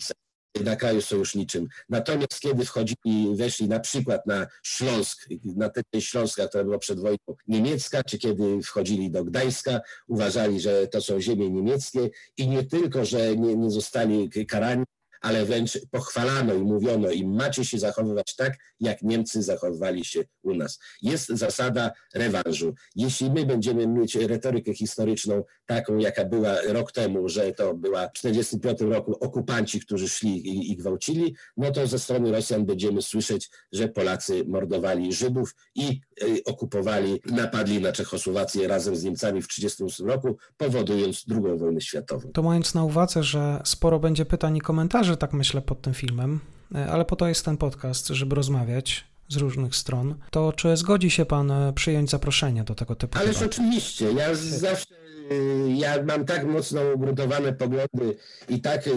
Na 0.59 0.75
kraju 0.75 1.01
sojuszniczym. 1.01 1.67
Natomiast 1.89 2.39
kiedy 2.39 2.65
wchodzili, 2.65 3.35
weszli 3.35 3.67
na 3.67 3.79
przykład 3.79 4.25
na 4.27 4.47
Śląsk, 4.63 5.27
na 5.43 5.69
tę 5.69 6.01
Śląska, 6.01 6.47
która 6.47 6.63
była 6.63 6.77
przed 6.77 6.99
wojną 6.99 7.17
niemiecka, 7.47 8.03
czy 8.03 8.17
kiedy 8.17 8.61
wchodzili 8.63 9.11
do 9.11 9.23
Gdańska, 9.23 9.81
uważali, 10.07 10.59
że 10.59 10.87
to 10.87 11.01
są 11.01 11.21
ziemie 11.21 11.49
niemieckie 11.49 12.09
i 12.37 12.47
nie 12.47 12.63
tylko, 12.63 13.05
że 13.05 13.37
nie, 13.37 13.55
nie 13.55 13.71
zostali 13.71 14.29
karani, 14.47 14.83
ale 15.21 15.45
wręcz 15.45 15.79
pochwalano 15.91 16.53
i 16.53 16.61
mówiono 16.61 17.11
im, 17.11 17.35
macie 17.35 17.65
się 17.65 17.79
zachowywać 17.79 18.35
tak, 18.35 18.57
jak 18.79 19.01
Niemcy 19.01 19.43
zachowywali 19.43 20.05
się 20.05 20.19
u 20.43 20.53
nas. 20.53 20.79
Jest 21.01 21.29
zasada 21.29 21.91
rewanżu. 22.13 22.73
Jeśli 22.95 23.31
my 23.31 23.45
będziemy 23.45 23.87
mieć 23.87 24.15
retorykę 24.15 24.73
historyczną 24.73 25.43
taką, 25.65 25.97
jaka 25.97 26.25
była 26.25 26.55
rok 26.67 26.91
temu, 26.91 27.29
że 27.29 27.51
to 27.51 27.73
była 27.73 28.07
w 28.07 28.11
1945 28.11 28.93
roku 28.93 29.17
okupanci, 29.25 29.79
którzy 29.79 30.09
szli 30.09 30.47
i, 30.47 30.71
i 30.71 30.75
gwałcili, 30.75 31.35
no 31.57 31.71
to 31.71 31.87
ze 31.87 31.99
strony 31.99 32.31
Rosjan 32.31 32.65
będziemy 32.65 33.01
słyszeć, 33.01 33.49
że 33.71 33.87
Polacy 33.87 34.43
mordowali 34.47 35.13
Żydów 35.13 35.55
i 35.75 36.01
y, 36.23 36.43
okupowali, 36.45 37.21
napadli 37.25 37.81
na 37.81 37.91
Czechosłowację 37.91 38.67
razem 38.67 38.95
z 38.95 39.03
Niemcami 39.03 39.41
w 39.41 39.47
1938 39.47 40.07
roku, 40.07 40.37
powodując 40.57 41.25
II 41.29 41.57
wojnę 41.57 41.81
światową. 41.81 42.31
To 42.33 42.43
mając 42.43 42.73
na 42.73 42.83
uwadze, 42.83 43.23
że 43.23 43.61
sporo 43.65 43.99
będzie 43.99 44.25
pytań 44.25 44.57
i 44.57 44.61
komentarzy, 44.61 45.10
że 45.11 45.17
tak 45.17 45.33
myślę 45.33 45.61
pod 45.61 45.81
tym 45.81 45.93
filmem, 45.93 46.39
e, 46.75 46.91
ale 46.91 47.05
po 47.05 47.15
to 47.15 47.27
jest 47.27 47.45
ten 47.45 47.57
podcast, 47.57 48.07
żeby 48.07 48.35
rozmawiać 48.35 49.05
z 49.27 49.35
różnych 49.37 49.75
stron. 49.75 50.15
To 50.31 50.53
czy 50.53 50.77
zgodzi 50.77 51.11
się 51.11 51.25
pan 51.25 51.51
e, 51.51 51.73
przyjąć 51.73 52.09
zaproszenie 52.09 52.63
do 52.63 52.75
tego 52.75 52.95
typu 52.95 53.17
Ależ 53.17 53.41
oczywiście. 53.41 54.11
Ja 54.11 54.35
zawsze 54.35 54.95
e, 55.31 55.71
ja 55.71 56.03
mam 56.03 56.25
tak 56.25 56.45
mocno 56.45 56.81
ugruntowane 56.95 57.53
poglądy 57.53 58.17
i 58.49 58.61
tak 58.61 58.89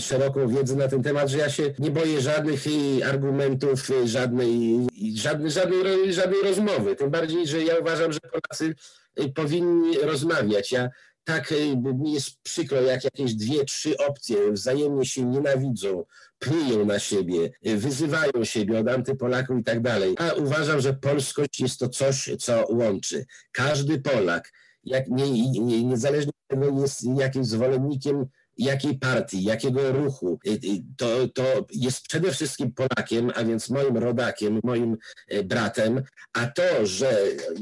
szeroką 0.00 0.48
wiedzę 0.48 0.76
na 0.76 0.88
ten 0.88 1.02
temat, 1.02 1.28
że 1.28 1.38
ja 1.38 1.50
się 1.50 1.74
nie 1.78 1.90
boję 1.90 2.20
żadnych 2.20 2.64
argumentów, 3.10 3.90
żadnej, 4.04 4.86
żadnej, 5.14 5.50
żadnej, 5.50 6.12
żadnej 6.12 6.42
rozmowy. 6.42 6.96
Tym 6.96 7.10
bardziej, 7.10 7.46
że 7.46 7.62
ja 7.62 7.78
uważam, 7.78 8.12
że 8.12 8.20
Polacy 8.20 8.74
powinni 9.34 9.98
rozmawiać. 9.98 10.72
Ja 10.72 10.88
tak 11.24 11.52
y, 11.52 11.76
mi 11.76 12.12
jest 12.12 12.42
przykro, 12.42 12.80
jak 12.80 13.04
jakieś 13.04 13.34
dwie, 13.34 13.64
trzy 13.64 13.96
opcje 13.96 14.52
wzajemnie 14.52 15.06
się 15.06 15.24
nienawidzą, 15.24 16.04
plują 16.38 16.84
na 16.84 16.98
siebie, 16.98 17.50
y, 17.66 17.76
wyzywają 17.76 18.44
siebie 18.44 18.78
od 18.78 18.88
antypolaków 18.88 19.60
i 19.60 19.64
tak 19.64 19.80
dalej. 19.80 20.14
A 20.18 20.32
uważam, 20.32 20.80
że 20.80 20.94
polskość 20.94 21.60
jest 21.60 21.80
to 21.80 21.88
coś, 21.88 22.30
co 22.38 22.64
łączy. 22.68 23.26
Każdy 23.52 24.00
Polak, 24.00 24.52
jak 24.84 25.08
nie, 25.08 25.30
nie, 25.30 25.84
niezależnie 25.84 26.32
od 26.32 26.58
tego 26.58 26.80
jest 26.80 27.04
jakimś 27.18 27.46
zwolennikiem 27.46 28.26
jakiej 28.64 28.98
partii, 28.98 29.44
jakiego 29.44 29.92
ruchu, 29.92 30.38
to, 30.96 31.28
to 31.28 31.66
jest 31.72 32.08
przede 32.08 32.32
wszystkim 32.32 32.72
Polakiem, 32.72 33.32
a 33.34 33.44
więc 33.44 33.70
moim 33.70 33.96
rodakiem, 33.96 34.60
moim 34.64 34.96
bratem, 35.44 36.02
a 36.32 36.46
to, 36.46 36.86
że 36.86 37.18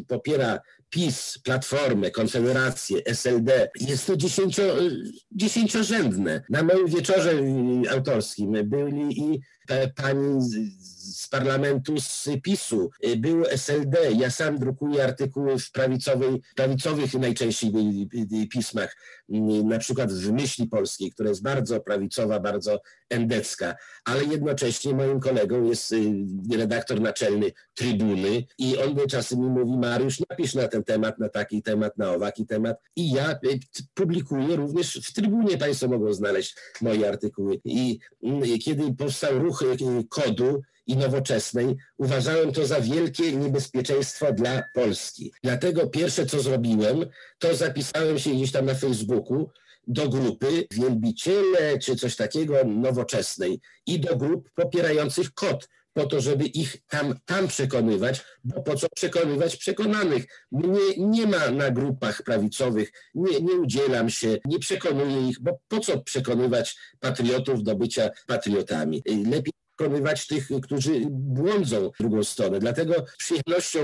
popiera 0.09 0.61
PiS, 0.90 1.38
Platformę, 1.44 2.11
Konfederację, 2.11 3.05
SLD, 3.05 3.70
jest 3.80 4.07
to 4.07 4.16
dziesięcio, 4.16 4.62
dziesięciorzędne. 5.32 6.42
Na 6.51 6.62
moim 6.62 6.86
wieczorze 6.86 7.32
autorskim 7.90 8.53
byli 8.64 9.20
i 9.20 9.40
pani 9.96 10.40
z 11.11 11.28
parlamentu 11.28 12.00
z 12.00 12.28
PiSu, 12.42 12.90
był 13.16 13.44
SLD. 13.44 14.12
Ja 14.12 14.30
sam 14.30 14.58
drukuję 14.58 15.04
artykuły 15.04 15.58
w 15.58 15.70
prawicowej, 15.72 16.42
prawicowych 16.56 17.14
najczęściej 17.14 17.72
pismach, 18.50 18.96
na 19.64 19.78
przykład 19.78 20.12
w 20.12 20.32
Myśli 20.32 20.66
Polskiej, 20.66 21.11
która 21.11 21.28
jest 21.28 21.42
bardzo 21.42 21.80
prawicowa, 21.80 22.40
bardzo 22.40 22.80
endecka, 23.11 23.76
ale 24.04 24.24
jednocześnie 24.24 24.94
moim 24.94 25.20
kolegą 25.20 25.64
jest 25.64 25.92
y, 25.92 26.12
redaktor 26.56 27.00
naczelny 27.00 27.52
Trybuny 27.74 28.44
i 28.58 28.78
on 28.78 28.96
czasem 29.08 29.40
mi 29.40 29.46
mówi, 29.46 29.78
Mariusz, 29.78 30.20
napisz 30.30 30.54
na 30.54 30.68
ten 30.68 30.84
temat, 30.84 31.18
na 31.18 31.28
taki 31.28 31.62
temat, 31.62 31.98
na 31.98 32.11
owaki 32.11 32.46
temat 32.46 32.76
i 32.96 33.11
ja 33.12 33.32
y, 33.32 33.61
publikuję 33.94 34.56
również 34.56 35.00
w 35.04 35.12
Trybunie, 35.12 35.58
Państwo 35.58 35.88
mogą 35.88 36.12
znaleźć 36.12 36.56
moje 36.80 37.08
artykuły. 37.08 37.61
I 37.64 37.98
y, 38.54 38.58
kiedy 38.58 38.94
powstał 38.94 39.38
ruch 39.38 39.64
kodu, 40.08 40.62
i 40.87 40.97
nowoczesnej, 40.97 41.76
uważałem 41.99 42.53
to 42.53 42.66
za 42.66 42.81
wielkie 42.81 43.33
niebezpieczeństwo 43.37 44.33
dla 44.33 44.62
Polski. 44.74 45.33
Dlatego 45.43 45.87
pierwsze, 45.87 46.26
co 46.26 46.41
zrobiłem, 46.41 47.07
to 47.39 47.57
zapisałem 47.57 48.18
się 48.18 48.31
gdzieś 48.31 48.53
tam 48.53 48.66
na 48.66 48.74
Facebooku 48.74 49.51
do 49.87 50.09
grupy 50.09 50.66
wielbiciele 50.70 51.78
czy 51.78 51.97
coś 51.97 52.16
takiego 52.16 52.55
nowoczesnej 52.64 53.61
i 53.87 54.01
do 54.01 54.16
grup 54.16 54.51
popierających 54.55 55.35
kod 55.35 55.68
po 55.93 56.07
to, 56.07 56.20
żeby 56.20 56.45
ich 56.47 56.76
tam, 56.89 57.14
tam 57.24 57.49
przekonywać, 57.49 58.24
bo 58.45 58.62
po 58.62 58.76
co 58.76 58.87
przekonywać 58.97 59.57
przekonanych? 59.57 60.26
Mnie 60.53 60.81
nie 60.99 61.26
ma 61.26 61.51
na 61.51 61.70
grupach 61.70 62.22
prawicowych, 62.22 62.93
nie, 63.14 63.41
nie 63.41 63.53
udzielam 63.53 64.11
się, 64.11 64.39
nie 64.45 64.59
przekonuję 64.59 65.28
ich, 65.28 65.41
bo 65.41 65.59
po 65.68 65.81
co 65.81 66.01
przekonywać 66.01 66.76
patriotów 67.01 67.62
do 67.62 67.74
bycia 67.74 68.11
patriotami? 68.26 69.03
Lepiej 69.07 69.53
przekonywać 69.81 70.26
tych, 70.26 70.49
którzy 70.62 71.01
błądzą 71.11 71.91
drugą 72.01 72.24
stronę. 72.24 72.59
Dlatego 72.59 72.95
z 72.95 73.16
przyjemnością 73.16 73.81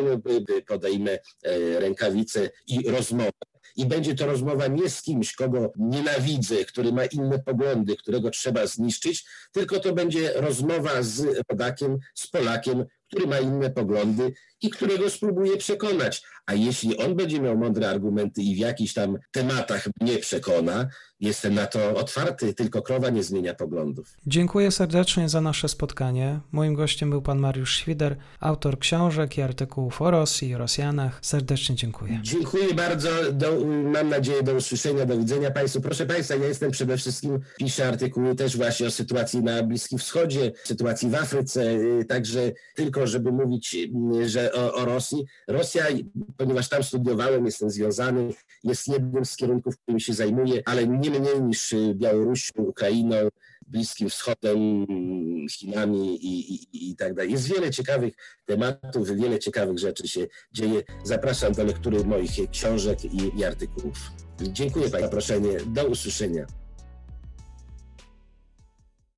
podejmę 0.67 1.11
e, 1.11 1.81
rękawice 1.81 2.51
i 2.67 2.91
rozmowę. 2.91 3.31
I 3.77 3.87
będzie 3.87 4.15
to 4.15 4.27
rozmowa 4.27 4.67
nie 4.67 4.91
z 4.91 5.03
kimś, 5.03 5.33
kogo 5.33 5.73
nienawidzę, 5.77 6.65
który 6.65 6.93
ma 6.93 7.05
inne 7.05 7.39
poglądy, 7.39 7.97
którego 7.97 8.31
trzeba 8.31 8.67
zniszczyć, 8.67 9.25
tylko 9.53 9.81
to 9.81 9.93
będzie 9.93 10.33
rozmowa 10.35 11.03
z 11.03 11.43
rodakiem, 11.51 11.99
z 12.15 12.27
Polakiem, 12.27 12.85
który 13.09 13.27
ma 13.27 13.39
inne 13.39 13.71
poglądy 13.71 14.33
i 14.63 14.71
którego 14.71 15.11
spróbuję 15.11 15.57
przekonać. 15.57 16.23
A 16.47 16.55
jeśli 16.55 16.97
on 16.97 17.15
będzie 17.15 17.41
miał 17.41 17.59
mądre 17.59 17.91
argumenty 17.91 18.43
i 18.43 18.55
w 18.55 18.59
jakichś 18.59 18.93
tam 18.93 19.19
tematach 19.33 19.89
mnie 20.01 20.19
przekona, 20.19 20.89
jestem 21.21 21.55
na 21.55 21.67
to 21.67 21.95
otwarty, 21.95 22.55
tylko 22.55 22.83
krowa 22.83 23.11
nie 23.11 23.23
zmienia 23.23 23.55
poglądów. 23.55 24.17
Dziękuję 24.27 24.71
serdecznie 24.71 25.29
za 25.29 25.41
nasze 25.41 25.69
spotkanie. 25.69 26.41
Moim 26.53 26.75
gościem 26.75 27.11
był 27.11 27.23
pan 27.23 27.39
Mariusz 27.39 27.77
Świder, 27.77 28.17
autor 28.41 28.79
książek 28.79 29.39
i 29.39 29.43
artykułów 29.43 30.03
o 30.03 30.11
Rosji 30.11 30.49
i 30.49 30.57
Rosjanach. 30.57 31.19
Serdecznie 31.23 31.75
dziękuję. 31.75 32.21
Dziękuję 32.23 32.75
bardzo. 32.75 33.09
Do, 33.33 33.67
mam 33.67 34.09
nadzieję 34.09 34.43
do 34.43 34.55
usłyszenia, 34.55 35.07
do 35.07 35.19
widzenia 35.19 35.51
Państwu. 35.51 35.81
Proszę 35.81 36.07
Państwa, 36.07 36.35
ja 36.35 36.47
jestem 36.47 36.71
przede 36.71 36.97
wszystkim, 36.97 37.41
piszę 37.59 37.89
artykuły 37.89 38.35
też 38.35 38.57
właśnie 38.57 38.87
o 38.87 38.91
sytuacji 38.91 39.43
na 39.43 39.63
Bliskim 39.63 39.99
Wschodzie, 39.99 40.53
sytuacji 40.65 41.11
w 41.11 41.15
Afryce, 41.15 41.75
y, 41.75 42.05
także 42.05 42.53
tylko, 42.75 42.96
żeby 43.05 43.33
mówić 43.33 43.77
y, 44.15 44.29
że 44.29 44.53
o, 44.53 44.75
o 44.75 44.85
Rosji. 44.85 45.25
Rosja, 45.49 45.85
ponieważ 46.37 46.69
tam 46.69 46.83
studiowałem, 46.83 47.47
jestem 47.47 47.71
związany, 47.71 48.35
jest 48.65 48.89
jednym 48.89 49.25
z 49.25 49.37
kierunków, 49.37 49.79
którym 49.79 50.01
się 50.01 50.15
zajmuję, 50.15 50.63
ale 50.65 50.87
nie 50.87 51.11
mniej 51.11 51.43
niż 51.43 51.75
Białorusią, 51.95 52.53
Ukrainą, 52.57 53.17
Bliskim 53.67 54.11
Wschodem, 54.11 54.87
Chinami 55.51 56.27
i, 56.27 56.55
i, 56.55 56.91
i 56.91 56.97
tak 56.97 57.15
dalej. 57.15 57.33
Jest 57.33 57.49
wiele 57.49 57.71
ciekawych 57.71 58.15
tematów, 58.47 59.11
wiele 59.11 59.39
ciekawych 59.39 59.79
rzeczy 59.79 60.09
się 60.09 60.27
dzieje. 60.53 60.83
Zapraszam 61.05 61.53
do 61.53 61.65
lektury 61.65 62.05
moich 62.05 62.51
książek 62.51 63.05
i, 63.05 63.39
i 63.39 63.45
artykułów. 63.45 63.99
Dziękuję 64.41 64.89
za 64.89 65.01
zaproszenie. 65.01 65.59
Do 65.67 65.87
usłyszenia. 65.87 66.47